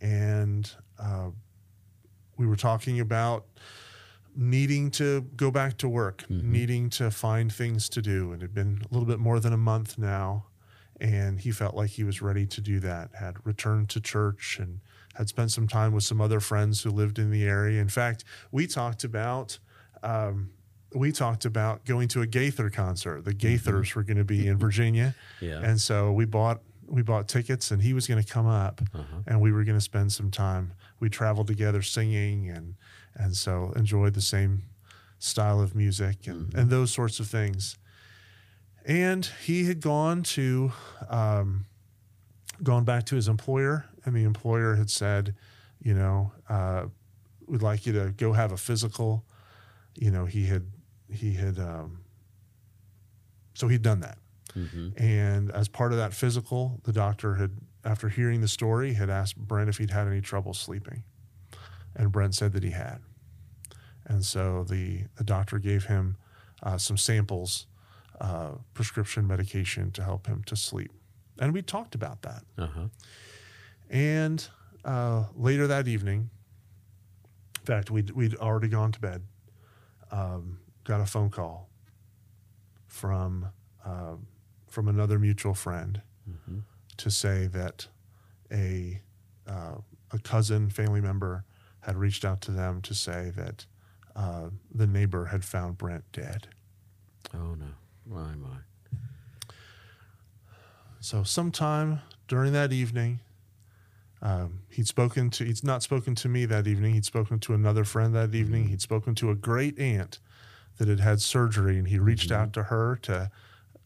and 0.00 0.70
uh, 0.98 1.28
we 2.38 2.46
were 2.46 2.56
talking 2.56 3.00
about 3.00 3.46
needing 4.38 4.90
to 4.92 5.22
go 5.36 5.50
back 5.50 5.76
to 5.78 5.88
work, 5.88 6.24
mm-hmm. 6.30 6.52
needing 6.52 6.88
to 6.88 7.10
find 7.10 7.52
things 7.52 7.88
to 7.88 8.00
do. 8.00 8.32
And 8.32 8.40
it 8.40 8.46
had 8.46 8.54
been 8.54 8.82
a 8.88 8.94
little 8.94 9.08
bit 9.08 9.18
more 9.18 9.40
than 9.40 9.52
a 9.52 9.58
month 9.58 9.98
now. 9.98 10.46
And 11.00 11.40
he 11.40 11.50
felt 11.50 11.74
like 11.74 11.90
he 11.90 12.04
was 12.04 12.22
ready 12.22 12.46
to 12.46 12.60
do 12.60 12.80
that, 12.80 13.10
had 13.18 13.36
returned 13.44 13.88
to 13.90 14.00
church 14.00 14.58
and 14.60 14.80
had 15.18 15.28
spent 15.28 15.50
some 15.50 15.66
time 15.66 15.92
with 15.92 16.04
some 16.04 16.20
other 16.20 16.38
friends 16.38 16.82
who 16.82 16.90
lived 16.90 17.18
in 17.18 17.32
the 17.32 17.44
area. 17.44 17.80
In 17.80 17.88
fact, 17.88 18.24
we 18.52 18.66
talked 18.66 19.04
about. 19.04 19.58
Um, 20.02 20.50
we 20.94 21.12
talked 21.12 21.44
about 21.44 21.84
going 21.84 22.08
to 22.08 22.22
a 22.22 22.26
Gaither 22.26 22.70
concert. 22.70 23.22
The 23.22 23.34
Gaithers 23.34 23.88
mm-hmm. 23.88 23.98
were 23.98 24.04
going 24.04 24.16
to 24.16 24.24
be 24.24 24.46
in 24.46 24.56
Virginia, 24.66 25.14
yeah. 25.40 25.60
and 25.60 25.78
so 25.78 26.12
we 26.12 26.24
bought 26.24 26.60
we 26.86 27.02
bought 27.02 27.28
tickets, 27.28 27.72
and 27.72 27.82
he 27.82 27.92
was 27.92 28.06
going 28.06 28.22
to 28.22 28.32
come 28.32 28.46
up, 28.46 28.80
uh-huh. 28.94 29.18
and 29.26 29.40
we 29.40 29.52
were 29.52 29.64
going 29.64 29.76
to 29.76 29.84
spend 29.84 30.12
some 30.12 30.30
time. 30.30 30.72
We 30.98 31.10
traveled 31.10 31.48
together 31.48 31.82
singing 31.82 32.48
and 32.48 32.76
and 33.14 33.36
so 33.36 33.72
enjoyed 33.76 34.14
the 34.14 34.22
same 34.22 34.62
style 35.18 35.60
of 35.60 35.74
music 35.74 36.26
and, 36.26 36.46
mm-hmm. 36.46 36.58
and 36.58 36.70
those 36.70 36.92
sorts 36.92 37.18
of 37.20 37.26
things. 37.26 37.76
And 38.86 39.28
he 39.44 39.64
had 39.64 39.80
gone 39.80 40.22
to 40.22 40.72
um, 41.10 41.66
gone 42.62 42.84
back 42.84 43.04
to 43.06 43.16
his 43.16 43.28
employer, 43.28 43.86
and 44.04 44.14
the 44.14 44.24
employer 44.24 44.74
had 44.74 44.90
said, 44.90 45.34
you 45.80 45.94
know, 45.94 46.32
uh, 46.48 46.86
we'd 47.46 47.62
like 47.62 47.86
you 47.86 47.92
to 47.92 48.12
go 48.16 48.32
have 48.32 48.52
a 48.52 48.56
physical. 48.56 49.24
You 49.94 50.10
know, 50.10 50.24
he 50.24 50.46
had 50.46 50.66
he 51.10 51.34
had 51.34 51.58
um, 51.58 52.00
so 53.54 53.68
he'd 53.68 53.82
done 53.82 54.00
that, 54.00 54.18
mm-hmm. 54.54 54.90
and 55.02 55.50
as 55.52 55.68
part 55.68 55.92
of 55.92 55.98
that 55.98 56.12
physical, 56.14 56.80
the 56.84 56.92
doctor 56.92 57.34
had, 57.34 57.52
after 57.84 58.08
hearing 58.08 58.40
the 58.40 58.48
story, 58.48 58.94
had 58.94 59.10
asked 59.10 59.36
Brent 59.36 59.68
if 59.68 59.78
he'd 59.78 59.90
had 59.90 60.06
any 60.06 60.20
trouble 60.20 60.54
sleeping, 60.54 61.02
and 61.96 62.12
Brent 62.12 62.34
said 62.34 62.52
that 62.52 62.62
he 62.62 62.70
had. 62.70 63.00
And 64.08 64.24
so 64.24 64.64
the, 64.64 65.04
the 65.16 65.24
doctor 65.24 65.58
gave 65.58 65.84
him 65.84 66.16
uh, 66.62 66.78
some 66.78 66.96
samples, 66.96 67.66
uh, 68.20 68.52
prescription 68.72 69.26
medication 69.26 69.90
to 69.92 70.02
help 70.02 70.26
him 70.26 70.42
to 70.44 70.56
sleep. 70.56 70.90
And 71.38 71.52
we 71.52 71.62
talked 71.62 71.94
about 71.94 72.22
that. 72.22 72.42
Uh-huh. 72.56 72.88
And 73.90 74.46
uh, 74.84 75.24
later 75.36 75.66
that 75.66 75.88
evening, 75.88 76.30
in 77.60 77.64
fact, 77.64 77.90
we'd, 77.90 78.10
we'd 78.10 78.34
already 78.36 78.68
gone 78.68 78.92
to 78.92 79.00
bed, 79.00 79.22
um, 80.10 80.58
got 80.84 81.00
a 81.00 81.06
phone 81.06 81.30
call 81.30 81.68
from, 82.86 83.46
uh, 83.84 84.14
from 84.68 84.88
another 84.88 85.18
mutual 85.18 85.54
friend 85.54 86.00
mm-hmm. 86.28 86.58
to 86.96 87.10
say 87.10 87.46
that 87.46 87.86
a, 88.50 89.00
uh, 89.46 89.76
a 90.12 90.18
cousin, 90.18 90.70
family 90.70 91.00
member, 91.00 91.44
had 91.80 91.96
reached 91.96 92.24
out 92.24 92.40
to 92.42 92.50
them 92.50 92.82
to 92.82 92.94
say 92.94 93.30
that 93.36 93.66
uh, 94.16 94.50
the 94.74 94.86
neighbor 94.86 95.26
had 95.26 95.44
found 95.44 95.78
Brent 95.78 96.04
dead. 96.12 96.48
Oh 97.34 97.54
no! 97.54 97.66
My 98.06 98.34
my. 98.34 98.56
So 101.00 101.22
sometime 101.22 102.00
during 102.26 102.52
that 102.52 102.72
evening, 102.72 103.20
um, 104.20 104.62
he'd 104.68 104.88
spoken 104.88 105.30
to. 105.30 105.44
He'd 105.44 105.62
not 105.64 105.82
spoken 105.82 106.14
to 106.16 106.28
me 106.28 106.44
that 106.46 106.66
evening. 106.66 106.94
He'd 106.94 107.04
spoken 107.04 107.38
to 107.40 107.54
another 107.54 107.84
friend 107.84 108.14
that 108.14 108.34
evening. 108.34 108.62
Mm-hmm. 108.64 108.70
He'd 108.70 108.80
spoken 108.80 109.14
to 109.16 109.30
a 109.30 109.34
great 109.34 109.78
aunt 109.78 110.18
that 110.78 110.88
had 110.88 111.00
had 111.00 111.20
surgery, 111.20 111.78
and 111.78 111.88
he 111.88 111.98
reached 111.98 112.30
mm-hmm. 112.30 112.42
out 112.42 112.52
to 112.54 112.64
her 112.64 112.98
to, 113.02 113.30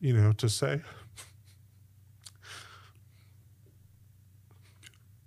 you 0.01 0.15
know, 0.15 0.33
to 0.33 0.49
say. 0.49 0.81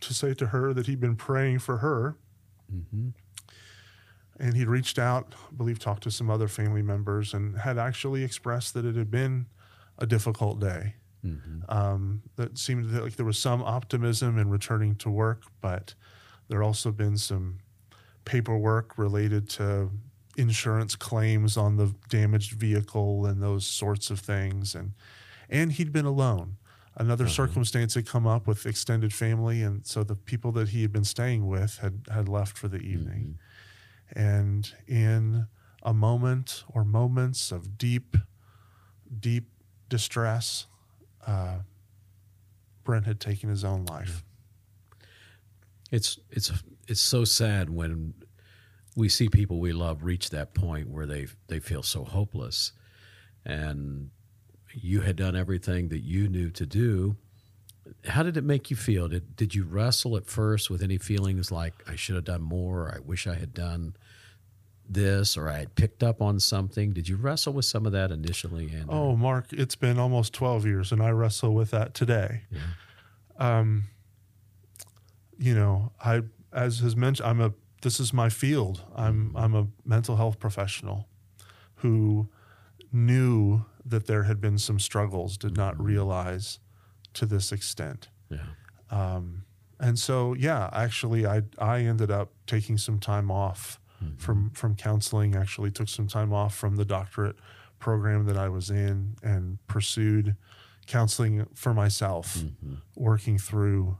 to 0.01 0.13
say 0.13 0.36
to 0.36 0.48
her 0.48 0.72
that 0.72 0.86
he'd 0.86 1.00
been 1.00 1.15
praying 1.15 1.58
for 1.58 1.77
her. 1.77 2.15
Mm-hmm 2.72 3.10
and 4.39 4.56
he'd 4.56 4.68
reached 4.68 5.00
out, 5.00 5.34
I 5.50 5.56
believe, 5.56 5.80
talked 5.80 6.04
to 6.04 6.12
some 6.12 6.30
other 6.30 6.48
family 6.48 6.82
members, 6.82 7.34
and 7.34 7.58
had 7.58 7.77
actually 7.77 8.24
expressed 8.24 8.74
that 8.74 8.86
it 8.86 8.96
had 8.96 9.10
been 9.10 9.48
a 9.98 10.06
difficult 10.06 10.60
day. 10.60 10.96
Mm-hmm. 11.25 11.60
Um, 11.70 12.22
that 12.36 12.58
seemed 12.58 12.91
like 12.91 13.15
there 13.15 13.25
was 13.25 13.38
some 13.38 13.62
optimism 13.63 14.38
in 14.38 14.50
returning 14.50 14.96
to 14.98 15.10
work, 15.10 15.44
but 15.62 15.96
there 16.48 16.62
also 16.62 16.91
been 16.91 17.17
some 17.17 17.60
paperwork 18.24 18.98
related 18.98 19.50
to 19.50 19.89
insurance 20.38 20.96
claims 20.96 21.58
on 21.58 21.77
the 21.77 21.96
damaged 22.10 22.51
vehicle 22.53 23.25
and 23.25 23.41
those 23.41 23.65
sorts 23.65 24.10
of 24.10 24.20
things, 24.20 24.75
and 24.75 24.94
and 25.50 25.74
he'd 25.74 25.91
been 25.91 26.05
alone. 26.05 26.58
Another 26.98 27.25
uh-huh. 27.25 27.34
circumstance 27.34 27.96
had 27.96 28.08
come 28.08 28.25
up 28.25 28.48
with 28.48 28.65
extended 28.65 29.13
family, 29.13 29.62
and 29.62 29.86
so 29.86 30.03
the 30.03 30.15
people 30.15 30.51
that 30.53 30.70
he 30.70 30.82
had 30.82 30.94
been 30.94 31.03
staying 31.03 31.48
with 31.48 31.79
had 31.79 32.01
had 32.13 32.29
left 32.29 32.58
for 32.58 32.67
the 32.67 32.79
evening. 32.79 33.22
Mm-hmm 33.22 33.41
and 34.12 34.74
in 34.88 35.48
a 35.84 35.94
moment 35.94 36.63
or 36.70 36.84
moments 36.84 37.51
of 37.51 37.77
deep, 37.77 38.17
deep 39.20 39.50
distress, 39.89 40.67
uh, 41.25 41.60
Brent 42.84 43.05
had 43.05 43.20
taken 43.20 43.50
his 43.50 43.63
own 43.63 43.86
life. 43.86 44.24
It's 45.91 46.20
it's 46.29 46.51
it's 46.88 47.01
so 47.01 47.25
sad 47.25 47.70
when 47.70 48.13
we 48.96 49.10
see 49.10 49.29
people 49.29 49.60
we 49.60 49.74
love 49.74 50.03
reach 50.03 50.29
that 50.29 50.53
point 50.53 50.89
where 50.89 51.05
they 51.05 51.27
they 51.48 51.60
feel 51.60 51.84
so 51.84 52.03
hopeless, 52.03 52.72
and 53.46 54.10
you 54.74 55.01
had 55.01 55.15
done 55.15 55.36
everything 55.36 55.89
that 55.89 56.03
you 56.03 56.27
knew 56.27 56.50
to 56.51 56.65
do. 56.65 57.17
How 58.05 58.24
did 58.24 58.36
it 58.36 58.44
make 58.44 58.72
you 58.72 58.75
feel? 58.75 59.08
Did 59.08 59.36
did 59.36 59.53
you 59.53 59.63
wrestle 59.63 60.17
at 60.17 60.25
first 60.25 60.70
with 60.70 60.82
any 60.82 60.98
feelings 60.98 61.51
like 61.51 61.74
I 61.88 61.96
should 61.96 62.15
have 62.15 62.25
done 62.25 62.41
more? 62.41 62.91
I 62.94 63.00
wish 63.00 63.27
I 63.27 63.36
had 63.36 63.53
done 63.53 63.96
this 64.88 65.36
or 65.38 65.50
I 65.50 65.60
had 65.60 65.75
picked 65.75 66.04
up 66.04 66.22
on 66.22 66.39
something. 66.39 66.94
Did 66.94 67.08
you 67.10 67.18
wrestle 67.18 67.54
with 67.54 67.65
some 67.65 67.86
of 67.86 67.92
that 67.92 68.12
initially? 68.12 68.72
And 68.74 68.89
oh, 68.89 69.15
Mark, 69.15 69.48
it's 69.51 69.75
been 69.75 70.00
almost 70.00 70.34
twelve 70.34 70.65
years, 70.65 70.92
and 70.92 71.01
I 71.01 71.10
wrestle 71.10 71.54
with 71.54 71.72
that 71.72 71.94
today. 71.94 72.44
Yeah. 72.51 72.60
Um, 73.38 73.86
you 75.38 75.56
know, 75.56 75.92
I 76.04 76.22
as 76.54 76.80
has 76.80 76.96
mentioned, 76.96 77.27
I'm 77.27 77.42
a 77.42 77.54
this 77.82 78.00
is 78.00 78.13
my 78.13 78.30
field. 78.30 78.84
I'm 78.96 79.36
I'm 79.36 79.56
a 79.56 79.68
mental 79.84 80.15
health 80.15 80.39
professional 80.39 81.08
who 81.75 82.30
knew 82.92 83.65
that 83.86 84.08
there 84.08 84.24
had 84.24 84.42
been 84.42 84.58
some 84.58 84.80
struggles, 84.80 85.38
did 85.38 85.56
not 85.56 85.80
realize 85.82 86.60
to 87.13 87.25
this 87.25 87.51
extent. 87.51 88.10
Yeah. 88.30 88.39
Um, 88.89 89.44
and 89.80 90.00
so, 90.00 90.34
yeah, 90.34 90.70
actually, 90.72 91.25
I 91.25 91.44
I 91.60 91.82
ended 91.82 92.10
up 92.10 92.32
taking 92.48 92.77
some 92.77 93.00
time 93.00 93.30
off 93.30 93.80
Mm-hmm. 94.06 94.18
from 94.18 94.50
from 94.52 94.76
counseling. 94.76 95.36
Actually, 95.36 95.72
took 95.72 95.90
some 95.90 96.08
time 96.08 96.34
off 96.34 96.56
from 96.56 96.76
the 96.76 96.86
doctorate 96.86 97.36
program 97.80 98.26
that 98.26 98.38
I 98.38 98.50
was 98.50 98.70
in 98.70 99.16
and 99.22 99.60
pursued 99.68 100.36
counseling 100.88 101.46
for 101.54 101.74
myself, 101.74 102.38
mm-hmm. 102.38 102.76
working 102.96 103.38
through 103.38 103.98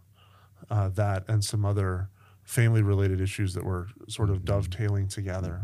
uh, 0.70 0.90
that 0.90 1.24
and 1.28 1.44
some 1.44 1.66
other 1.66 2.10
family 2.44 2.82
related 2.82 3.20
issues 3.20 3.54
that 3.54 3.64
were 3.64 3.88
sort 4.08 4.30
of 4.30 4.38
mm-hmm. 4.38 4.46
dovetailing 4.46 5.08
together. 5.08 5.62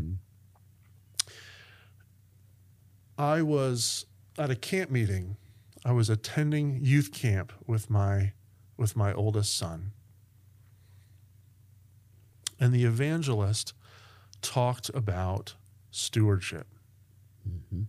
I 3.18 3.42
was 3.44 4.06
at 4.38 4.50
a 4.50 4.56
camp 4.56 4.90
meeting. 4.90 5.38
I 5.86 5.92
was 5.92 6.10
attending 6.10 6.80
youth 6.82 7.12
camp 7.12 7.54
with 7.68 7.90
my 7.90 8.34
with 8.78 8.96
my 8.96 9.14
oldest 9.14 9.56
son. 9.56 9.92
And 12.60 12.74
the 12.74 12.84
evangelist 12.86 13.74
talked 14.42 14.90
about 14.94 15.56
stewardship. 15.92 16.68
Mm-hmm. 17.48 17.84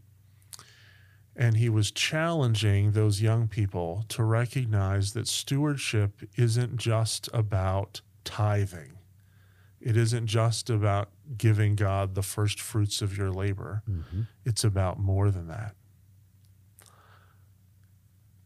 And 1.34 1.56
he 1.56 1.68
was 1.68 1.90
challenging 1.90 2.92
those 2.92 3.22
young 3.22 3.48
people 3.48 4.04
to 4.08 4.22
recognize 4.22 5.14
that 5.14 5.26
stewardship 5.26 6.28
isn't 6.36 6.76
just 6.76 7.28
about 7.32 8.02
tithing. 8.24 8.98
It 9.80 9.96
isn't 9.96 10.26
just 10.26 10.70
about 10.70 11.08
giving 11.36 11.74
God 11.74 12.14
the 12.14 12.22
first 12.22 12.60
fruits 12.60 13.02
of 13.02 13.16
your 13.16 13.30
labor. 13.30 13.82
Mm-hmm. 13.90 14.22
It's 14.44 14.62
about 14.62 14.98
more 14.98 15.30
than 15.30 15.48
that. 15.48 15.74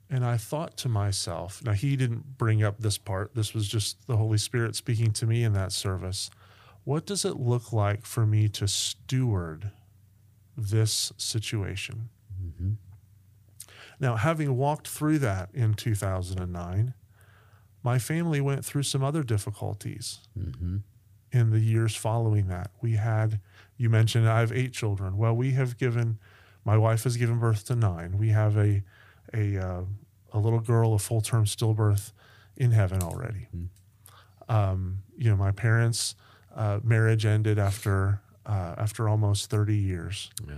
And 0.09 0.25
I 0.25 0.37
thought 0.37 0.77
to 0.79 0.89
myself, 0.89 1.63
now 1.65 1.73
he 1.73 1.97
didn't 1.97 2.39
bring 2.39 2.63
up 2.63 2.79
this 2.79 2.97
part. 2.97 3.35
This 3.35 3.53
was 3.53 3.67
just 3.69 4.07
the 4.07 4.17
Holy 4.17 4.39
Spirit 4.39 4.77
speaking 4.77 5.13
to 5.15 5.27
me 5.27 5.43
in 5.43 5.53
that 5.55 5.73
service. 5.73 6.31
What 6.87 7.05
does 7.05 7.25
it 7.25 7.41
look 7.41 7.73
like 7.73 8.07
for 8.07 8.25
me 8.25 8.49
to 8.51 8.69
steward 8.69 9.73
this 10.57 11.13
situation? 11.17 12.11
Now, 13.99 14.15
having 14.15 14.57
walked 14.57 14.87
through 14.87 15.19
that 15.19 15.49
in 15.53 15.75
2009, 15.75 16.95
my 17.83 17.99
family 17.99 18.41
went 18.41 18.65
through 18.65 18.85
some 18.85 19.03
other 19.03 19.25
difficulties 19.25 20.21
in 21.33 21.51
the 21.51 21.59
years 21.59 21.97
following 21.97 22.47
that. 22.49 22.71
We 22.81 22.93
had, 22.93 23.41
you 23.77 23.91
mentioned, 23.91 24.29
I 24.29 24.39
have 24.39 24.53
eight 24.53 24.73
children. 24.73 25.17
Well, 25.17 25.35
we 25.35 25.51
have 25.53 25.77
given, 25.79 26.19
my 26.65 26.77
wife 26.79 27.03
has 27.03 27.17
given 27.17 27.41
birth 27.41 27.65
to 27.67 27.75
nine. 27.75 28.17
We 28.17 28.29
have 28.29 28.57
a, 28.57 28.85
a, 29.35 29.59
uh, 29.59 29.83
a 30.33 30.39
little 30.39 30.61
girl, 30.61 30.95
a 30.95 30.99
full 31.01 31.21
term 31.21 31.47
stillbirth 31.47 32.13
in 32.57 32.71
heaven 32.71 33.03
already. 33.03 33.49
Um, 34.49 34.99
you 35.19 35.29
know, 35.31 35.37
my 35.37 35.51
parents' 35.51 36.15
uh, 36.57 36.81
marriage 36.83 37.25
ended 37.25 37.59
after 37.59 38.21
uh, 38.47 38.75
after 38.79 39.09
almost 39.09 39.51
30 39.51 39.77
years 39.77 40.31
Yeah. 40.49 40.55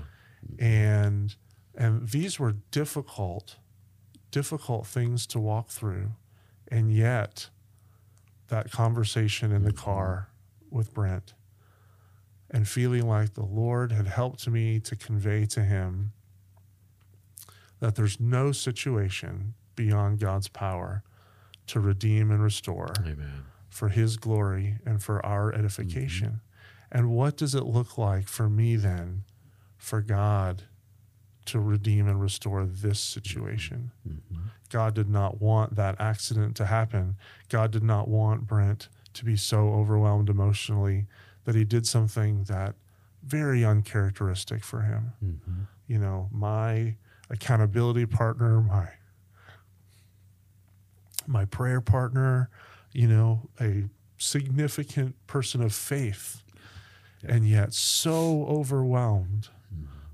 and 0.59 1.35
and 1.75 2.09
these 2.09 2.39
were 2.39 2.55
difficult 2.71 3.57
difficult 4.31 4.87
things 4.87 5.27
to 5.27 5.39
walk 5.41 5.69
through 5.71 6.13
and 6.71 6.93
yet 6.93 7.51
that 8.49 8.71
conversation 8.71 9.53
in 9.53 9.63
the 9.65 9.73
car 9.73 10.29
with 10.71 10.95
Brent 10.95 11.35
and 12.51 12.67
feeling 12.69 13.07
like 13.09 13.35
the 13.35 13.45
Lord 13.45 13.93
had 13.93 14.07
helped 14.07 14.47
me 14.49 14.81
to 14.81 14.97
convey 14.97 15.45
to 15.47 15.63
him 15.63 16.13
that 17.81 17.95
there's 17.95 18.19
no 18.21 18.53
situation 18.53 19.55
beyond 19.77 20.19
God's 20.19 20.49
power 20.49 21.03
to 21.69 21.81
redeem 21.81 22.31
and 22.31 22.43
restore 22.43 22.93
Amen. 23.01 23.45
For 23.79 23.91
his 23.91 24.17
glory 24.17 24.75
and 24.85 25.01
for 25.01 25.25
our 25.25 25.53
mm-hmm. 25.53 25.61
edification. 25.61 26.41
And 26.91 27.11
what 27.11 27.37
does 27.37 27.55
it 27.55 27.63
look 27.65 27.97
like 27.97 28.27
for 28.27 28.49
me 28.49 28.75
then 28.75 29.23
for 29.77 30.01
God 30.01 30.65
to 31.45 31.61
redeem 31.61 32.09
and 32.09 32.21
restore 32.21 32.67
this 32.67 33.01
mm-hmm. 33.01 33.21
situation? 33.21 33.93
Mm-hmm. 34.07 34.49
God 34.69 34.95
did 34.95 35.09
not 35.09 35.41
want 35.41 35.77
that 35.77 35.95
accident 36.01 36.57
to 36.57 36.67
happen. 36.67 37.15
God 37.49 37.71
did 37.71 37.85
not 37.85 38.09
want 38.09 38.49
Brent 38.49 38.89
to 39.15 39.25
be 39.25 39.37
so 39.37 39.69
overwhelmed 39.69 40.29
emotionally 40.29 41.07
that 41.45 41.55
he 41.55 41.63
did 41.63 41.87
something 41.87 42.43
that 42.45 42.75
very 43.23 43.65
uncharacteristic 43.65 44.65
for 44.65 44.81
him. 44.81 45.69
You 45.87 45.99
know, 45.99 46.29
my 46.33 46.97
accountability 47.31 48.07
partner, 48.07 48.61
my 48.61 48.89
my 51.29 51.45
prayer 51.45 51.81
partner, 51.81 52.51
you 52.93 53.09
know, 53.09 53.49
a 53.61 53.85
significant 54.17 55.15
person 55.27 55.63
of 55.63 55.73
faith, 55.73 56.43
and 57.27 57.49
yet 57.49 57.73
so 57.73 58.45
overwhelmed 58.47 59.49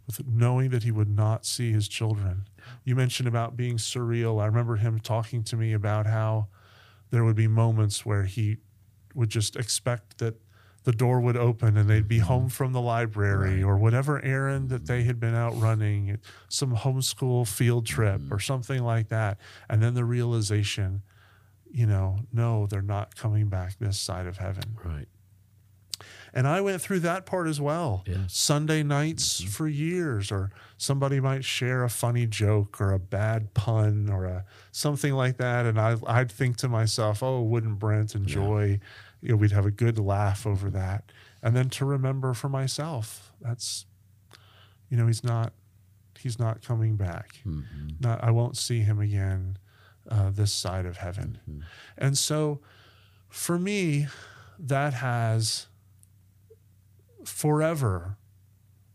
with 0.07 0.27
knowing 0.27 0.71
that 0.71 0.83
he 0.83 0.91
would 0.91 1.09
not 1.09 1.47
see 1.47 1.73
his 1.73 1.89
children. 1.89 2.47
You 2.85 2.95
mentioned 2.95 3.29
about 3.29 3.57
being 3.57 3.77
surreal. 3.77 4.43
I 4.43 4.47
remember 4.47 4.77
him 4.77 4.99
talking 4.99 5.43
to 5.45 5.57
me 5.57 5.73
about 5.73 6.07
how 6.07 6.49
there 7.11 7.25
would 7.25 7.37
be 7.37 7.49
moments 7.49 8.05
where 8.05 8.25
he 8.25 8.59
would 9.15 9.31
just 9.31 9.57
expect 9.57 10.19
that 10.19 10.37
the 10.85 10.93
door 10.93 11.21
would 11.21 11.37
open 11.37 11.77
and 11.79 11.89
they'd 11.89 12.09
be 12.09 12.19
home 12.19 12.43
mm-hmm. 12.43 12.49
from 12.49 12.73
the 12.73 12.81
library 12.81 13.63
or 13.63 13.79
whatever 13.79 14.23
errand 14.23 14.69
that 14.69 14.87
they 14.87 14.99
mm-hmm. 14.99 15.07
had 15.07 15.21
been 15.21 15.35
out 15.35 15.59
running, 15.59 16.19
some 16.49 16.77
homeschool 16.77 17.49
field 17.49 17.87
trip 17.87 18.21
mm-hmm. 18.21 18.35
or 18.35 18.39
something 18.39 18.83
like 18.83 19.09
that. 19.09 19.39
And 19.69 19.83
then 19.83 19.95
the 19.95 20.05
realization, 20.05 21.03
you 21.75 21.87
know, 21.87 22.21
no, 22.33 22.67
they're 22.67 22.83
not 22.83 23.17
coming 23.17 23.49
back 23.49 23.77
this 23.81 23.99
side 23.99 24.29
of 24.29 24.39
heaven. 24.39 24.79
Right. 24.85 25.09
And 26.33 26.47
I 26.47 26.61
went 26.61 26.81
through 26.81 27.01
that 27.01 27.27
part 27.27 27.49
as 27.49 27.61
well. 27.61 28.05
Yes. 28.07 28.37
Sunday 28.37 28.85
nights 28.85 29.41
mm-hmm. 29.41 29.51
for 29.51 29.67
years, 29.67 30.31
or 30.31 30.53
somebody 30.77 31.19
might 31.19 31.45
share 31.45 31.83
a 31.83 31.91
funny 31.91 32.27
joke 32.27 32.81
or 32.81 32.93
a 32.93 32.99
bad 32.99 33.55
pun 33.55 34.09
or 34.09 34.25
a 34.25 34.45
something 34.71 35.15
like 35.15 35.37
that, 35.39 35.67
and 35.67 35.81
I, 35.81 35.97
I'd 36.07 36.31
think 36.31 36.57
to 36.59 36.69
myself, 36.69 37.23
"Oh, 37.23 37.43
wouldn't 37.43 37.79
Brent 37.79 38.15
enjoy?" 38.15 38.79
You 39.21 39.31
know, 39.31 39.37
we'd 39.37 39.53
have 39.53 39.67
a 39.67 39.71
good 39.71 39.99
laugh 39.99 40.47
over 40.47 40.71
that, 40.71 41.11
and 41.43 41.57
then 41.57 41.71
to 41.71 41.85
remember 41.85 42.35
for 42.35 42.49
myself, 42.49 43.33
that's, 43.41 43.87
you 44.91 44.97
know, 44.97 45.07
he's 45.07 45.25
not, 45.25 45.53
he's 46.19 46.39
not 46.39 46.63
coming 46.63 46.97
back. 46.97 47.41
Mm-hmm. 47.47 47.89
Not, 48.01 48.23
I 48.23 48.33
won't 48.33 48.57
see 48.57 48.81
him 48.81 49.01
again 49.01 49.57
uh, 50.11 50.31
this 50.31 50.53
side 50.53 50.87
of 50.87 50.99
heaven, 50.99 51.39
and 51.97 52.17
so, 52.19 52.61
for 53.29 53.59
me, 53.59 54.07
that 54.59 54.95
has 54.95 55.67
forever, 57.25 58.17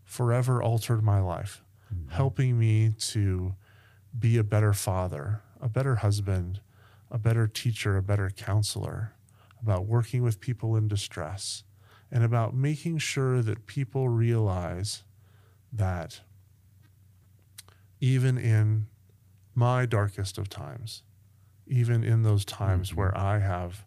forever 0.06 0.62
altered 0.62 1.04
my 1.04 1.20
life, 1.20 1.64
helping 2.10 2.58
me 2.60 2.92
to 3.00 3.56
be 4.18 4.38
a 4.38 4.44
better 4.44 4.74
father, 4.74 5.42
a 5.62 5.68
better 5.70 5.96
husband, 5.96 6.62
a 7.12 7.18
better 7.18 7.48
teacher, 7.48 7.98
a 7.98 8.04
better 8.04 8.30
counselor, 8.30 9.14
about 9.62 9.86
working 9.86 10.22
with 10.24 10.40
people 10.40 10.76
in 10.76 10.88
distress, 10.88 11.64
and 12.12 12.24
about 12.24 12.56
making 12.56 12.98
sure 12.98 13.42
that 13.42 13.66
people 13.66 14.10
realize 14.10 15.04
that 15.74 16.22
even 18.00 18.38
in 18.38 18.88
my 19.60 19.86
darkest 19.86 20.38
of 20.38 20.50
times, 20.50 21.04
even 21.68 22.04
in 22.04 22.24
those 22.24 22.46
times 22.46 22.90
mm-hmm. 22.90 23.00
where 23.00 23.18
I 23.18 23.40
have 23.40 23.86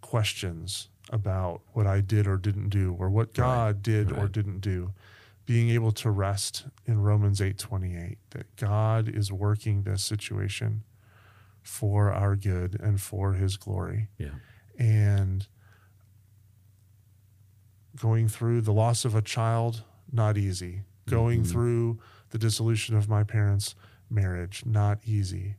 questions 0.00 0.88
about 1.10 1.60
what 1.72 1.86
I 1.86 2.00
did 2.00 2.26
or 2.26 2.36
didn't 2.36 2.68
do 2.68 2.96
or 2.98 3.10
what 3.10 3.34
God 3.34 3.82
did 3.82 4.12
or 4.12 4.28
didn't 4.28 4.60
do 4.60 4.92
being 5.44 5.70
able 5.70 5.92
to 5.92 6.10
rest 6.10 6.66
in 6.86 7.00
Romans 7.00 7.40
8:28 7.40 8.16
that 8.30 8.56
God 8.56 9.08
is 9.08 9.32
working 9.32 9.82
this 9.82 10.04
situation 10.04 10.82
for 11.62 12.12
our 12.12 12.34
good 12.36 12.78
and 12.80 13.00
for 13.00 13.34
his 13.34 13.56
glory. 13.56 14.08
Yeah. 14.18 14.34
and 14.78 15.46
going 17.98 18.28
through 18.28 18.60
the 18.60 18.74
loss 18.74 19.06
of 19.06 19.14
a 19.14 19.22
child 19.22 19.82
not 20.12 20.36
easy. 20.36 20.82
Going 21.06 21.40
mm-hmm. 21.40 21.50
through 21.50 21.98
the 22.30 22.38
dissolution 22.38 22.94
of 22.96 23.08
my 23.08 23.24
parents 23.24 23.74
marriage 24.10 24.64
not 24.64 24.98
easy 25.04 25.56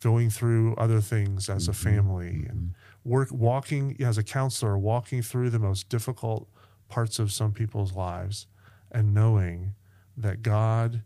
going 0.00 0.30
through 0.30 0.74
other 0.76 1.00
things 1.00 1.48
as 1.48 1.66
a 1.66 1.72
mm-hmm. 1.72 1.88
family 1.88 2.28
and 2.48 2.60
mm-hmm. 2.60 3.10
work 3.10 3.28
walking 3.32 3.96
as 4.00 4.16
a 4.16 4.22
counselor 4.22 4.78
walking 4.78 5.22
through 5.22 5.50
the 5.50 5.58
most 5.58 5.88
difficult 5.88 6.48
parts 6.88 7.18
of 7.18 7.32
some 7.32 7.52
people's 7.52 7.94
lives 7.94 8.46
and 8.92 9.12
knowing 9.12 9.74
that 10.16 10.42
God 10.42 11.02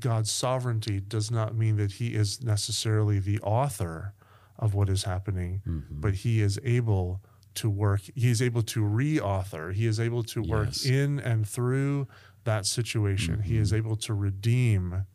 God's 0.00 0.30
sovereignty 0.30 1.00
does 1.00 1.30
not 1.30 1.54
mean 1.54 1.76
that 1.76 1.92
he 1.92 2.14
is 2.14 2.42
necessarily 2.42 3.18
the 3.18 3.38
author 3.40 4.14
of 4.58 4.74
what 4.74 4.88
is 4.88 5.04
happening, 5.04 5.62
mm-hmm. 5.66 6.00
but 6.00 6.14
he 6.14 6.40
is 6.40 6.58
able 6.64 7.20
to 7.54 7.68
work. 7.68 8.00
He 8.14 8.30
is 8.30 8.40
able 8.40 8.62
to 8.62 8.80
reauthor. 8.80 9.72
He 9.72 9.86
is 9.86 10.00
able 10.00 10.22
to 10.24 10.42
work 10.42 10.68
Yes. 10.68 10.86
in 10.86 11.20
and 11.20 11.46
through 11.48 12.08
that 12.44 12.66
situation. 12.66 13.42
He 13.42 13.58
is 13.58 13.72
able 13.72 13.96
to 13.96 14.14
redeem, 14.14 15.06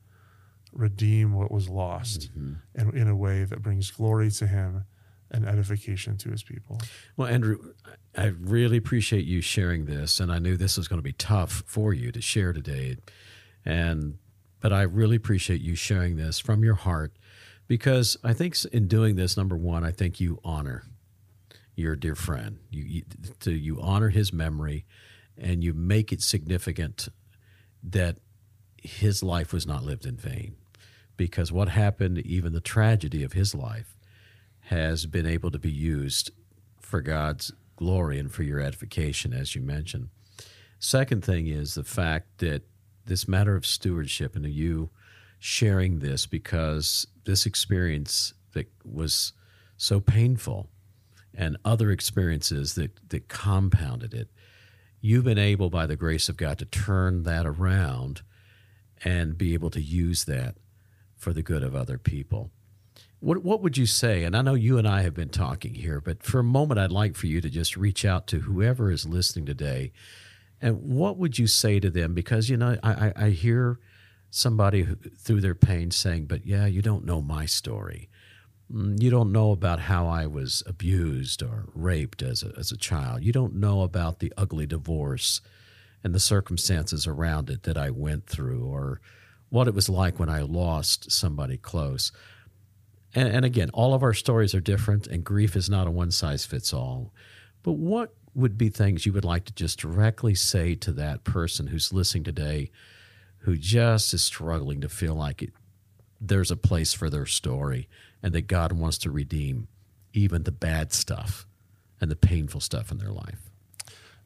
redeem 0.78 1.34
what 1.34 1.52
was 1.52 1.70
lost, 1.70 2.32
mm-hmm. 2.32 2.54
and 2.76 2.94
in 2.94 3.08
a 3.08 3.16
way 3.16 3.44
that 3.44 3.62
brings 3.62 3.92
glory 3.92 4.32
to 4.32 4.48
him 4.48 4.86
and 5.32 5.46
edification 5.46 6.18
to 6.18 6.30
his 6.30 6.44
people. 6.44 6.80
Well, 7.18 7.28
Andrew, 7.28 7.74
I 8.16 8.28
really 8.28 8.78
appreciate 8.78 9.26
you 9.26 9.42
sharing 9.42 9.86
this, 9.86 10.20
and 10.20 10.32
I 10.32 10.40
knew 10.40 10.56
this 10.56 10.78
was 10.78 10.88
going 10.88 11.00
to 11.00 11.04
be 11.04 11.14
tough 11.14 11.64
for 11.66 11.94
you 11.94 12.12
to 12.12 12.22
share 12.22 12.54
today, 12.54 12.98
and 13.66 14.18
but 14.60 14.74
I 14.74 14.84
really 14.84 15.16
appreciate 15.16 15.62
you 15.62 15.76
sharing 15.76 16.16
this 16.16 16.40
from 16.40 16.64
your 16.64 16.76
heart 16.76 17.14
because 17.68 18.18
I 18.24 18.34
think 18.34 18.56
in 18.66 18.88
doing 18.88 19.16
this, 19.16 19.38
number 19.38 19.56
one, 19.58 19.84
I 19.84 19.92
think 19.92 20.20
you 20.20 20.40
honor 20.44 20.84
your 21.76 21.96
dear 21.96 22.16
friend. 22.16 22.58
You 22.70 22.84
you, 22.84 23.04
to, 23.42 23.52
you 23.52 23.80
honor 23.82 24.10
his 24.10 24.34
memory, 24.34 24.86
and 25.38 25.64
you 25.64 25.74
make 25.74 26.12
it 26.12 26.22
significant 26.22 27.10
that 27.84 28.18
his 28.82 29.22
life 29.22 29.54
was 29.54 29.68
not 29.68 29.84
lived 29.84 30.06
in 30.06 30.18
vain, 30.18 30.56
because 31.18 31.52
what 31.52 31.70
happened, 31.70 32.20
even 32.20 32.54
the 32.54 32.62
tragedy 32.62 33.24
of 33.24 33.34
his 33.34 33.54
life, 33.54 33.98
has 34.62 35.06
been 35.06 35.26
able 35.26 35.52
to 35.52 35.60
be 35.60 35.72
used 35.72 36.32
for 36.80 37.02
God's 37.02 37.52
glory 37.76 38.20
and 38.20 38.32
for 38.32 38.44
your 38.44 38.60
edification, 38.60 39.34
as 39.34 39.56
you 39.56 39.62
mentioned. 39.62 40.10
Second 40.80 41.24
thing 41.24 41.48
is 41.48 41.74
the 41.74 41.84
fact 41.84 42.38
that 42.38 42.64
this 43.06 43.28
matter 43.28 43.56
of 43.56 43.66
stewardship 43.66 44.36
and 44.36 44.46
you 44.46 44.90
sharing 45.40 46.00
this 46.00 46.26
because 46.26 47.08
this 47.26 47.46
experience 47.46 48.34
that 48.54 48.68
was 48.84 49.34
so 49.78 50.00
painful 50.00 50.70
and 51.34 51.58
other 51.64 51.92
experiences 51.92 52.76
that, 52.76 52.92
that 53.10 53.28
compounded 53.28 54.14
it, 54.14 54.28
you've 55.02 55.24
been 55.24 55.38
able, 55.38 55.70
by 55.70 55.86
the 55.86 55.96
grace 55.96 56.30
of 56.30 56.38
God, 56.38 56.58
to 56.60 56.66
turn 56.66 57.24
that 57.24 57.46
around 57.46 58.22
and 59.04 59.38
be 59.38 59.54
able 59.54 59.70
to 59.70 59.82
use 59.82 60.26
that 60.26 60.56
for 61.18 61.34
the 61.34 61.44
good 61.44 61.64
of 61.64 61.76
other 61.76 61.98
people. 61.98 62.52
What 63.20 63.44
what 63.44 63.62
would 63.62 63.78
you 63.78 63.86
say? 63.88 64.24
And 64.24 64.36
I 64.36 64.42
know 64.42 64.54
you 64.54 64.78
and 64.78 64.88
I 64.88 65.02
have 65.02 65.16
been 65.16 65.30
talking 65.30 65.74
here, 65.74 66.00
but 66.00 66.24
for 66.24 66.40
a 66.40 66.44
moment, 66.44 66.80
I'd 66.80 66.92
like 66.92 67.16
for 67.16 67.28
you 67.28 67.42
to 67.42 67.50
just 67.50 67.76
reach 67.76 68.06
out 68.06 68.28
to 68.28 68.42
whoever 68.42 68.92
is 68.92 69.08
listening 69.08 69.46
today, 69.46 69.92
and 70.62 70.82
what 70.84 71.18
would 71.18 71.40
you 71.40 71.48
say 71.48 71.80
to 71.80 71.90
them? 71.90 72.14
Because 72.14 72.50
you 72.50 72.58
know, 72.58 72.78
I 72.84 73.12
I, 73.16 73.30
hear 73.30 73.80
somebody 74.30 74.84
who, 74.84 74.96
through 74.96 75.42
their 75.42 75.56
pain 75.56 75.90
saying, 75.90 76.26
"But 76.28 76.46
yeah, 76.46 76.68
you 76.68 76.82
don't 76.84 77.06
know 77.06 77.22
my 77.22 77.46
story. 77.48 78.08
Mm, 78.72 79.02
You 79.02 79.10
don't 79.10 79.32
know 79.32 79.52
about 79.52 79.80
how 79.82 80.08
I 80.08 80.28
was 80.28 80.62
abused 80.68 81.42
or 81.42 81.70
raped 81.74 82.22
as 82.22 82.44
a, 82.44 82.52
as 82.58 82.72
a 82.72 82.78
child. 82.78 83.24
You 83.24 83.32
don't 83.32 83.56
know 83.56 83.82
about 83.82 84.20
the 84.20 84.34
ugly 84.38 84.66
divorce 84.68 85.42
and 86.04 86.14
the 86.14 86.20
circumstances 86.20 87.08
around 87.08 87.50
it 87.50 87.64
that 87.64 87.78
I 87.78 87.90
went 87.90 88.28
through, 88.28 88.64
or 88.66 89.02
what 89.50 89.68
it 89.68 89.74
was 89.74 89.90
like 89.90 90.20
when 90.20 90.30
I 90.30 90.42
lost 90.42 91.12
somebody 91.12 91.58
close." 91.58 92.12
And, 93.16 93.30
and 93.30 93.46
again, 93.46 93.70
all 93.72 93.94
of 93.94 94.04
our 94.04 94.14
stories 94.14 94.54
are 94.54 94.60
different, 94.60 95.08
and 95.08 95.24
grief 95.24 95.56
is 95.56 95.70
not 95.70 95.88
a 95.88 95.92
one 95.92 96.12
size 96.12 96.46
fits 96.46 96.74
all. 96.74 97.14
But 97.64 97.74
what 97.74 98.14
would 98.36 98.58
be 98.58 98.70
things 98.70 99.06
you 99.06 99.14
would 99.14 99.26
like 99.26 99.46
to 99.46 99.54
just 99.54 99.80
directly 99.80 100.36
say 100.36 100.76
to 100.76 100.92
that 100.94 101.24
person 101.24 101.68
who's 101.68 101.92
listening 101.92 102.24
today 102.24 102.70
who 103.40 103.58
just 103.58 104.14
is 104.14 104.24
struggling 104.24 104.82
to 104.82 104.90
feel 104.90 105.16
like 105.16 105.42
it, 105.42 105.54
there's 106.20 106.52
a 106.52 106.58
place 106.58 106.94
for 106.94 107.10
their 107.10 107.26
story 107.26 107.88
and 108.22 108.34
that 108.34 108.48
God 108.48 108.74
wants 108.74 108.98
to 109.00 109.12
redeem 109.12 109.68
even 110.14 110.44
the 110.44 110.52
bad 110.52 110.92
stuff 110.94 111.48
and 112.02 112.12
the 112.12 112.16
painful 112.16 112.62
stuff 112.62 112.92
in 112.92 112.98
their 112.98 113.12
life? 113.12 113.50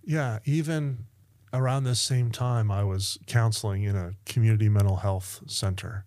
Yeah, 0.03 0.39
even 0.45 1.05
around 1.53 1.83
this 1.83 1.99
same 1.99 2.31
time, 2.31 2.71
I 2.71 2.83
was 2.83 3.17
counseling 3.27 3.83
in 3.83 3.95
a 3.95 4.13
community 4.25 4.69
mental 4.69 4.97
health 4.97 5.41
center. 5.47 6.05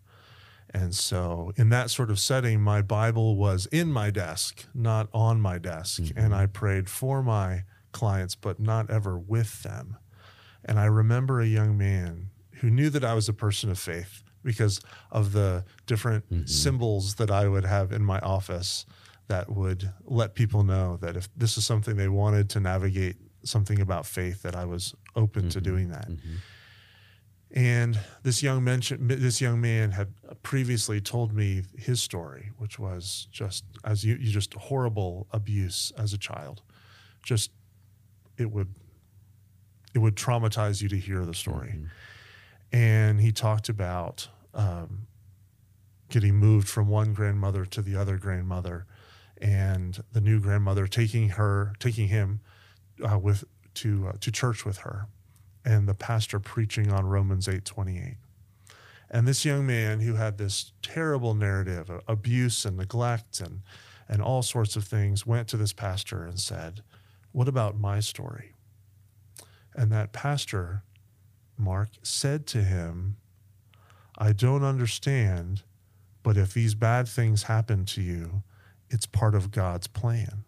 And 0.71 0.95
so, 0.95 1.53
in 1.57 1.69
that 1.69 1.91
sort 1.91 2.11
of 2.11 2.19
setting, 2.19 2.61
my 2.61 2.83
Bible 2.83 3.37
was 3.37 3.67
in 3.67 3.93
my 3.93 4.11
desk, 4.11 4.67
not 4.75 5.09
on 5.13 5.41
my 5.41 5.59
desk. 5.59 6.03
Mm-hmm. 6.03 6.19
And 6.19 6.35
I 6.35 6.47
prayed 6.47 6.89
for 6.91 7.23
my 7.23 7.63
clients, 7.93 8.35
but 8.35 8.59
not 8.59 8.91
ever 8.91 9.17
with 9.17 9.63
them. 9.63 9.97
And 10.65 10.81
I 10.81 10.87
remember 10.87 11.41
a 11.41 11.47
young 11.47 11.79
man 11.79 12.31
who 12.55 12.71
knew 12.71 12.91
that 12.91 13.05
I 13.05 13.15
was 13.15 13.29
a 13.29 13.33
person 13.33 13.71
of 13.71 13.79
faith 13.79 14.25
because 14.43 14.81
of 15.13 15.33
the 15.33 15.65
different 15.87 16.29
mm-hmm. 16.29 16.47
symbols 16.47 17.15
that 17.17 17.31
I 17.31 17.47
would 17.47 17.65
have 17.65 17.93
in 17.93 18.05
my 18.05 18.19
office 18.21 18.85
that 19.29 19.51
would 19.51 19.91
let 20.05 20.35
people 20.35 20.65
know 20.65 20.99
that 21.01 21.17
if 21.17 21.29
this 21.37 21.57
is 21.57 21.65
something 21.65 21.97
they 21.97 22.09
wanted 22.09 22.51
to 22.51 22.61
navigate 22.61 23.17
something 23.45 23.81
about 23.81 24.07
faith, 24.07 24.43
that 24.43 24.57
I 24.57 24.65
was 24.65 24.95
open 25.15 25.49
to 25.51 25.59
mm-hmm. 25.59 25.65
doing 25.65 25.89
that. 25.91 26.09
Mm-hmm. 26.09 26.35
And 27.57 28.01
this 28.25 28.43
young 28.43 28.65
mention, 28.65 29.07
this 29.07 29.41
young 29.41 29.61
man 29.61 29.93
had 29.93 30.13
previously 30.43 31.01
told 31.01 31.33
me 31.33 31.63
his 31.79 32.03
story, 32.03 32.51
which 32.59 32.81
was 32.81 33.29
just 33.31 33.65
as 33.85 34.05
you, 34.05 34.17
you 34.17 34.33
just 34.33 34.55
horrible 34.55 35.29
abuse 35.33 35.93
as 35.97 36.13
a 36.13 36.19
child. 36.19 36.63
Just 37.23 37.53
it 38.37 38.51
would 38.51 38.75
it 39.95 39.99
would 39.99 40.17
traumatize 40.17 40.83
you 40.83 40.89
to 40.89 40.99
hear 40.99 41.25
the 41.25 41.35
story. 41.35 41.75
Mm-hmm. 41.77 42.77
And 42.77 43.21
he 43.21 43.31
talked 43.31 43.69
about 43.69 44.29
um, 44.53 45.07
getting 46.09 46.35
moved 46.35 46.69
from 46.69 46.89
one 46.89 47.15
grandmother 47.15 47.65
to 47.67 47.83
the 47.83 47.95
other 47.95 48.19
grandmother, 48.19 48.87
and 49.41 50.03
the 50.13 50.21
new 50.21 50.41
grandmother 50.41 50.89
taking 50.89 51.31
her, 51.31 51.73
taking 51.79 52.09
him 52.09 52.41
uh, 53.03 53.19
with 53.19 53.45
to 53.75 54.09
uh, 54.09 54.13
to 54.21 54.31
church 54.31 54.65
with 54.65 54.79
her, 54.79 55.07
and 55.65 55.89
the 55.89 55.95
pastor 55.95 56.39
preaching 56.39 56.91
on 56.93 57.07
Romans 57.07 57.49
eight 57.49 57.65
twenty 57.65 57.99
eight. 57.99 58.17
And 59.11 59.29
this 59.29 59.45
young 59.45 59.67
man 59.67 60.01
who 60.01 60.15
had 60.15 60.39
this 60.39 60.73
terrible 60.83 61.35
narrative 61.35 61.89
of 61.91 62.03
abuse 62.09 62.65
and 62.65 62.77
neglect 62.77 63.41
and 63.41 63.61
and 64.09 64.21
all 64.21 64.43
sorts 64.43 64.77
of 64.77 64.85
things 64.85 65.27
went 65.27 65.49
to 65.49 65.57
this 65.57 65.73
pastor 65.73 66.25
and 66.25 66.39
said, 66.39 66.83
"What 67.33 67.49
about 67.49 67.79
my 67.79 68.01
story?" 68.01 68.55
And 69.75 69.91
that 69.93 70.13
pastor, 70.13 70.83
Mark, 71.57 71.89
said 72.03 72.47
to 72.49 72.63
him, 72.63 73.17
"I 74.19 74.33
don't 74.33 74.63
understand, 74.63 75.63
but 76.23 76.37
if 76.37 76.53
these 76.55 76.75
bad 76.75 77.09
things 77.09 77.45
happen 77.45 77.85
to 77.87 78.03
you, 78.03 78.43
it's 78.91 79.07
part 79.07 79.35
of 79.35 79.51
God's 79.51 79.87
plan." 79.87 80.45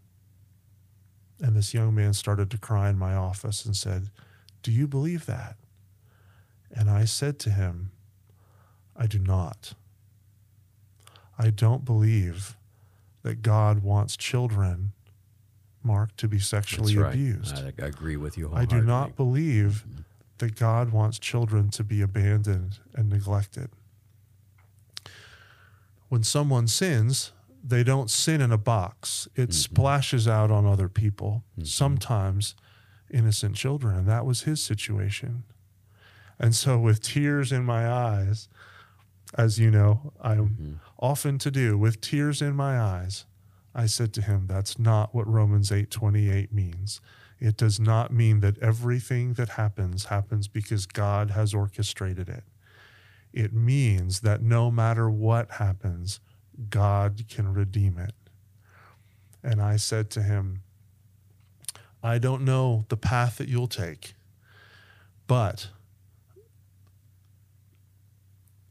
And 1.41 1.55
this 1.55 1.75
young 1.75 1.95
man 1.95 2.15
started 2.15 2.51
to 2.51 2.59
cry 2.59 2.89
in 2.89 2.99
my 2.99 3.15
office 3.15 3.65
and 3.65 3.77
said, 3.77 4.11
Do 4.63 4.73
you 4.73 4.87
believe 4.87 5.27
that? 5.27 5.57
And 6.71 6.91
I 6.91 7.05
said 7.05 7.39
to 7.41 7.51
him, 7.51 7.91
I 8.97 9.07
do 9.07 9.19
not. 9.19 9.75
I 11.39 11.51
don't 11.51 11.85
believe 11.85 12.57
that 13.23 13.43
God 13.43 13.83
wants 13.83 14.17
children, 14.17 14.93
Mark, 15.83 16.17
to 16.17 16.29
be 16.29 16.39
sexually 16.39 16.97
right. 16.97 17.13
abused. 17.13 17.57
I, 17.59 17.73
I 17.83 17.87
agree 17.87 18.17
with 18.17 18.39
you. 18.39 18.51
I 18.55 18.65
do 18.65 18.81
not 18.81 19.17
believe 19.17 19.85
mm-hmm. 19.87 20.01
that 20.39 20.57
God 20.57 20.93
wants 20.93 21.19
children 21.19 21.71
to 21.71 21.85
be 21.85 22.01
abandoned 22.01 22.79
and 22.95 23.11
neglected. 23.11 23.71
When 26.09 26.23
someone 26.23 26.69
sins, 26.69 27.33
they 27.69 27.83
don't 27.83 28.11
sin 28.11 28.41
in 28.41 28.53
a 28.53 28.59
box. 28.59 29.29
It 29.35 29.43
mm-hmm. 29.43 29.51
splashes 29.53 30.29
out 30.29 30.51
on 30.51 30.67
other 30.67 30.89
people, 30.89 31.45
mm-hmm. 31.53 31.65
sometimes 31.65 32.55
innocent 33.11 33.57
children. 33.57 33.97
And 33.97 34.09
that 34.09 34.25
was 34.25 34.43
his 34.43 34.63
situation. 34.63 35.45
And 36.39 36.55
so, 36.55 36.79
with 36.79 37.03
tears 37.03 37.51
in 37.51 37.65
my 37.65 37.89
eyes, 37.89 38.49
as 39.37 39.59
you 39.59 39.71
know, 39.71 40.13
I'm 40.21 40.49
mm-hmm. 40.49 40.73
often 40.99 41.39
to 41.39 41.51
do, 41.51 41.77
with 41.79 42.01
tears 42.01 42.43
in 42.43 42.55
my 42.55 42.79
eyes, 42.79 43.25
I 43.75 43.87
said 43.87 44.13
to 44.15 44.23
him, 44.23 44.47
That's 44.47 44.79
not 44.79 45.15
what 45.15 45.27
Romans 45.27 45.73
8 45.73 45.91
28 45.91 46.53
means. 46.53 47.01
It 47.39 47.57
does 47.57 47.79
not 47.79 48.13
mean 48.13 48.41
that 48.41 48.59
everything 48.59 49.35
that 49.35 49.51
happens 49.51 50.07
happens 50.07 50.49
because 50.49 50.87
God 50.87 51.33
has 51.33 51.53
orchestrated 51.53 52.29
it. 52.29 52.45
It 53.33 53.53
means 53.53 54.21
that 54.21 54.41
no 54.41 54.71
matter 54.71 55.11
what 55.11 55.53
happens, 55.53 56.21
God 56.71 57.25
can 57.29 57.53
redeem 57.53 57.99
it. 57.99 58.15
And 59.43 59.61
I 59.63 59.77
said 59.77 60.11
to 60.11 60.23
him, 60.23 60.63
I 62.03 62.19
don't 62.19 62.45
know 62.45 62.85
the 62.89 62.97
path 62.97 63.39
that 63.39 63.49
you'll 63.49 63.67
take, 63.67 64.15
but 65.27 65.69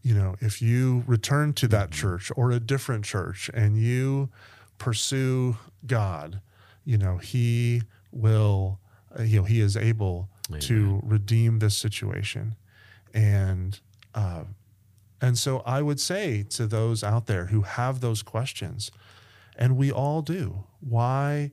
you 0.06 0.14
know, 0.14 0.36
if 0.40 0.62
you 0.62 1.04
return 1.08 1.54
to 1.54 1.68
that 1.70 1.90
church 1.90 2.32
or 2.36 2.52
a 2.52 2.60
different 2.60 3.06
church 3.06 3.50
and 3.56 3.76
you 3.76 4.30
pursue 4.78 5.58
God, 5.88 6.42
you 6.86 6.96
know, 7.00 7.18
He 7.18 7.82
will, 8.12 8.80
you 9.20 9.40
know, 9.40 9.46
He 9.46 9.62
is 9.62 9.76
able 9.76 10.30
to 10.60 11.02
redeem 11.04 11.58
this 11.58 11.76
situation, 11.76 12.56
and 13.16 13.80
uh, 14.14 14.44
and 15.26 15.40
so 15.40 15.64
I 15.66 15.82
would 15.82 16.00
say 16.00 16.44
to 16.52 16.68
those 16.68 17.04
out 17.04 17.26
there 17.26 17.48
who 17.48 17.64
have 17.64 18.00
those 18.00 18.22
questions, 18.22 18.92
And 19.56 19.76
we 19.76 19.92
all 19.92 20.22
do. 20.22 20.66
Why 20.82 21.52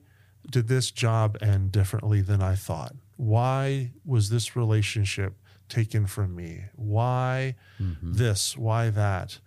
did 0.51 0.67
this 0.67 0.91
job 0.91 1.37
end 1.41 1.71
differently 1.71 2.21
than 2.21 2.39
I 2.39 2.53
thought? 2.53 2.93
Why 3.17 3.89
was 4.05 4.29
this 4.29 4.55
relationship 4.55 5.33
taken 5.69 6.05
from 6.05 6.35
me? 6.35 6.65
Why 6.75 7.55
mm-hmm. 7.81 8.13
this? 8.13 8.55
Why 8.55 8.91
that? 8.91 9.39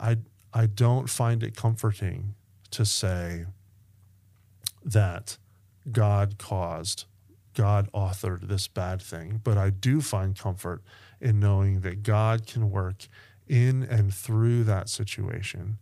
I 0.00 0.16
I 0.52 0.66
don't 0.66 1.08
find 1.08 1.44
it 1.44 1.54
comforting 1.54 2.34
to 2.72 2.84
say 2.84 3.46
that 4.84 5.38
God 5.92 6.38
caused, 6.38 7.04
God 7.54 7.88
authored 7.92 8.48
this 8.48 8.66
bad 8.66 9.00
thing, 9.00 9.40
but 9.44 9.56
I 9.56 9.70
do 9.70 10.00
find 10.00 10.36
comfort 10.36 10.82
in 11.20 11.38
knowing 11.38 11.82
that 11.82 12.02
God 12.02 12.46
can 12.46 12.70
work 12.70 13.06
in 13.48 13.82
and 13.82 14.12
through 14.12 14.64
that 14.64 14.88
situation, 14.88 15.78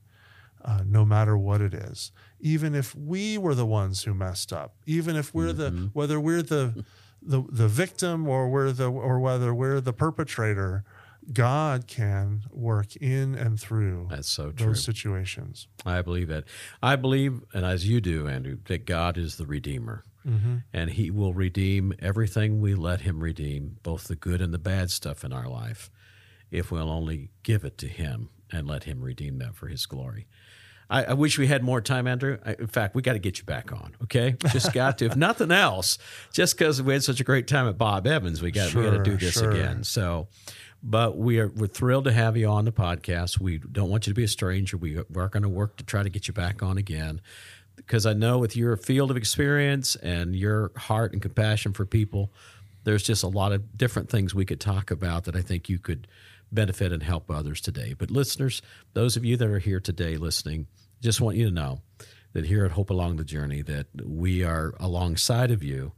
uh, 0.65 0.83
no 0.85 1.05
matter 1.05 1.37
what 1.37 1.61
it 1.61 1.75
is. 1.75 2.13
Even 2.41 2.75
if 2.75 2.95
we 2.95 3.39
were 3.39 3.55
the 3.55 3.67
ones 3.67 4.05
who 4.05 4.15
messed 4.15 4.53
up, 4.53 4.75
even 4.87 5.17
if 5.17 5.35
we're 5.35 5.53
mm-hmm. 5.53 5.85
the 5.85 5.91
whether 5.93 6.21
we're 6.21 6.43
the 6.43 6.85
the 7.23 7.43
the 7.49 7.69
victim 7.69 8.29
or 8.29 8.49
we're 8.49 8.73
the 8.73 8.91
or 8.91 9.19
whether 9.19 9.55
we're 9.55 9.81
the 9.81 9.93
perpetrator, 9.93 10.85
God 11.33 11.87
can 11.87 12.45
work 12.51 12.95
in 12.97 13.35
and 13.35 13.59
through 13.59 14.09
That's 14.11 14.29
so 14.29 14.53
true. 14.53 14.69
those 14.69 14.85
situations. 14.85 15.67
I 15.85 16.03
believe 16.03 16.29
that. 16.29 16.45
I 16.83 16.97
believe, 16.97 17.43
and 17.53 17.65
as 17.65 17.89
you 17.89 18.01
do, 18.01 18.29
Andrew, 18.29 18.59
that 18.67 18.87
God 18.87 19.19
is 19.19 19.37
the 19.37 19.47
Redeemer. 19.47 20.05
Mm-hmm. 20.27 20.57
And 20.73 20.91
He 20.91 21.11
will 21.11 21.35
redeem 21.35 21.93
everything 22.01 22.61
we 22.61 22.75
let 22.75 23.03
Him 23.03 23.23
redeem, 23.23 23.77
both 23.83 24.05
the 24.05 24.17
good 24.17 24.41
and 24.41 24.53
the 24.53 24.59
bad 24.59 24.91
stuff 24.91 25.25
in 25.25 25.33
our 25.33 25.49
life, 25.49 25.91
if 26.57 26.71
we'll 26.71 26.91
only 26.91 27.31
give 27.43 27.65
it 27.65 27.79
to 27.79 27.89
Him 27.89 28.31
and 28.51 28.67
let 28.67 28.85
Him 28.85 29.01
redeem 29.01 29.39
that 29.39 29.55
for 29.55 29.69
His 29.69 29.87
glory. 29.87 30.27
I, 30.89 31.05
I 31.05 31.13
wish 31.15 31.37
we 31.37 31.49
had 31.49 31.65
more 31.65 31.81
time, 31.81 32.07
Andrew. 32.07 32.39
I, 32.45 32.55
in 32.55 32.69
fact, 32.69 32.95
we 32.95 33.03
got 33.03 33.15
to 33.15 33.19
get 33.19 33.39
you 33.39 33.45
back 33.45 33.73
on. 33.73 33.97
Okay, 34.05 34.37
just 34.53 34.73
got 34.73 34.99
to. 34.99 35.07
if 35.07 35.17
nothing 35.17 35.51
else, 35.51 35.99
just 36.33 36.57
because 36.57 36.81
we 36.81 36.93
had 36.93 37.03
such 37.03 37.21
a 37.21 37.25
great 37.25 37.49
time 37.49 37.69
at 37.69 37.77
Bob 37.77 38.07
Evans, 38.07 38.41
we 38.41 38.51
got 38.53 38.71
sure, 38.71 38.83
we 38.83 38.89
got 38.89 38.97
to 38.97 39.03
do 39.03 39.17
this 39.17 39.35
sure. 39.35 39.51
again. 39.51 39.83
So, 39.83 40.29
but 40.83 41.19
we 41.19 41.41
are 41.41 41.49
we're 41.49 41.67
thrilled 41.67 42.05
to 42.05 42.13
have 42.13 42.37
you 42.37 42.47
on 42.49 42.65
the 42.65 42.73
podcast. 42.73 43.41
We 43.41 43.59
don't 43.59 43.91
want 43.91 44.07
you 44.07 44.13
to 44.13 44.17
be 44.17 44.25
a 44.25 44.29
stranger. 44.29 44.77
We 44.77 44.97
are 44.97 45.29
going 45.29 45.43
to 45.43 45.49
work 45.49 45.77
to 45.79 45.85
try 45.85 46.03
to 46.05 46.09
get 46.09 46.29
you 46.29 46.35
back 46.35 46.63
on 46.63 46.79
again 46.79 47.21
because 47.75 48.07
I 48.07 48.15
know 48.15 48.39
with 48.39 48.57
your 48.57 48.77
field 48.77 49.11
of 49.11 49.17
experience 49.17 49.97
and 49.97 50.35
your 50.35 50.73
heart 50.77 51.13
and 51.13 51.21
compassion 51.21 51.73
for 51.73 51.85
people, 51.85 52.33
there's 52.85 53.03
just 53.03 53.23
a 53.23 53.29
lot 53.29 53.53
of 53.53 53.77
different 53.77 54.09
things 54.09 54.35
we 54.35 54.45
could 54.45 54.61
talk 54.61 54.91
about 54.91 55.25
that 55.25 55.37
I 55.37 55.43
think 55.43 55.69
you 55.69 55.79
could 55.79 56.07
benefit 56.53 56.93
and 56.93 57.03
help 57.03 57.31
others 57.31 57.61
today. 57.61 57.95
But 57.97 58.11
listeners, 58.11 58.63
those 58.95 59.17
of 59.17 59.25
you 59.25 59.37
that 59.37 59.49
are 59.49 59.59
here 59.59 59.81
today 59.81 60.17
listening, 60.17 60.67
just 61.03 61.21
want 61.21 61.37
you 61.37 61.47
to 61.47 61.55
know 61.55 61.81
that 62.33 62.47
here 62.47 62.65
at 62.65 62.73
Hope 62.73 62.91
Along 62.91 63.17
the 63.17 63.25
Journey 63.25 63.63
that 63.63 63.87
we 64.05 64.45
are 64.45 64.75
alongside 64.79 65.51
of 65.51 65.63
you, 65.63 65.93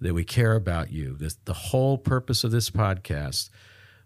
that 0.00 0.14
we 0.14 0.24
care 0.24 0.54
about 0.54 0.90
you. 0.90 1.16
This, 1.16 1.36
the 1.44 1.54
whole 1.54 1.98
purpose 1.98 2.44
of 2.44 2.50
this 2.50 2.70
podcast 2.70 3.50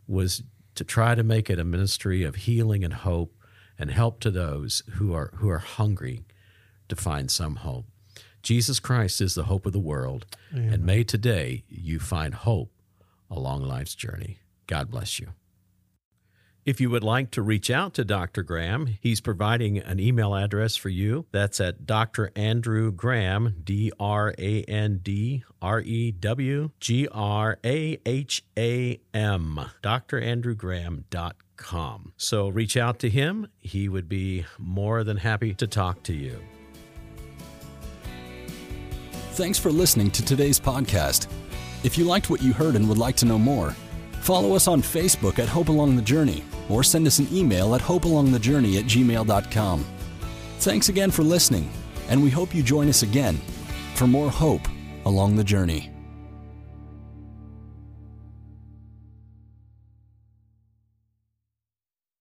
was 0.06 0.42
to 0.74 0.84
try 0.84 1.14
to 1.14 1.22
make 1.22 1.50
it 1.50 1.58
a 1.58 1.64
ministry 1.64 2.22
of 2.22 2.34
healing 2.36 2.84
and 2.84 2.94
hope 2.94 3.34
and 3.78 3.90
help 3.90 4.20
to 4.20 4.30
those 4.30 4.82
who 4.92 5.14
are 5.14 5.30
who 5.36 5.48
are 5.48 5.58
hungry 5.58 6.24
to 6.88 6.96
find 6.96 7.30
some 7.30 7.56
hope. 7.56 7.86
Jesus 8.42 8.80
Christ 8.80 9.20
is 9.20 9.34
the 9.34 9.44
hope 9.44 9.66
of 9.66 9.72
the 9.72 9.78
world, 9.78 10.26
Amen. 10.52 10.72
and 10.72 10.84
may 10.84 11.04
today 11.04 11.64
you 11.68 11.98
find 11.98 12.34
hope 12.34 12.72
along 13.30 13.62
life's 13.62 13.94
journey. 13.94 14.38
God 14.66 14.90
bless 14.90 15.18
you. 15.18 15.28
If 16.70 16.80
you 16.80 16.88
would 16.90 17.02
like 17.02 17.32
to 17.32 17.42
reach 17.42 17.68
out 17.68 17.94
to 17.94 18.04
Dr. 18.04 18.44
Graham, 18.44 18.86
he's 19.00 19.20
providing 19.20 19.78
an 19.78 19.98
email 19.98 20.36
address 20.36 20.76
for 20.76 20.88
you. 20.88 21.26
That's 21.32 21.60
at 21.60 21.84
Dr. 21.84 22.30
Andrew 22.36 22.92
Graham, 22.92 23.56
D 23.64 23.90
R 23.98 24.32
A 24.38 24.62
N 24.62 25.00
D 25.02 25.42
R 25.60 25.80
E 25.80 26.12
W 26.12 26.70
G 26.78 27.08
R 27.10 27.58
A 27.64 27.98
H 28.06 28.44
A 28.56 29.00
M, 29.12 29.60
drandrewgraham.com. 29.82 32.12
So 32.16 32.48
reach 32.48 32.76
out 32.76 33.00
to 33.00 33.10
him. 33.10 33.48
He 33.58 33.88
would 33.88 34.08
be 34.08 34.46
more 34.56 35.02
than 35.02 35.16
happy 35.16 35.54
to 35.54 35.66
talk 35.66 36.04
to 36.04 36.14
you. 36.14 36.38
Thanks 39.32 39.58
for 39.58 39.72
listening 39.72 40.12
to 40.12 40.24
today's 40.24 40.60
podcast. 40.60 41.26
If 41.82 41.98
you 41.98 42.04
liked 42.04 42.30
what 42.30 42.40
you 42.40 42.52
heard 42.52 42.76
and 42.76 42.88
would 42.88 42.96
like 42.96 43.16
to 43.16 43.26
know 43.26 43.40
more, 43.40 43.74
Follow 44.20 44.54
us 44.54 44.68
on 44.68 44.82
Facebook 44.82 45.38
at 45.38 45.48
Hope 45.48 45.68
Along 45.68 45.96
the 45.96 46.02
Journey 46.02 46.44
or 46.70 46.82
send 46.82 47.06
us 47.06 47.18
an 47.18 47.28
email 47.32 47.74
at 47.74 47.80
hopealongthejourney 47.80 48.78
at 48.78 48.84
gmail.com. 48.84 49.84
Thanks 50.58 50.88
again 50.88 51.10
for 51.10 51.22
listening, 51.22 51.70
and 52.08 52.22
we 52.22 52.30
hope 52.30 52.54
you 52.54 52.62
join 52.62 52.88
us 52.88 53.02
again 53.02 53.40
for 53.94 54.06
more 54.06 54.30
hope 54.30 54.66
along 55.04 55.36
the 55.36 55.44
journey. 55.44 55.89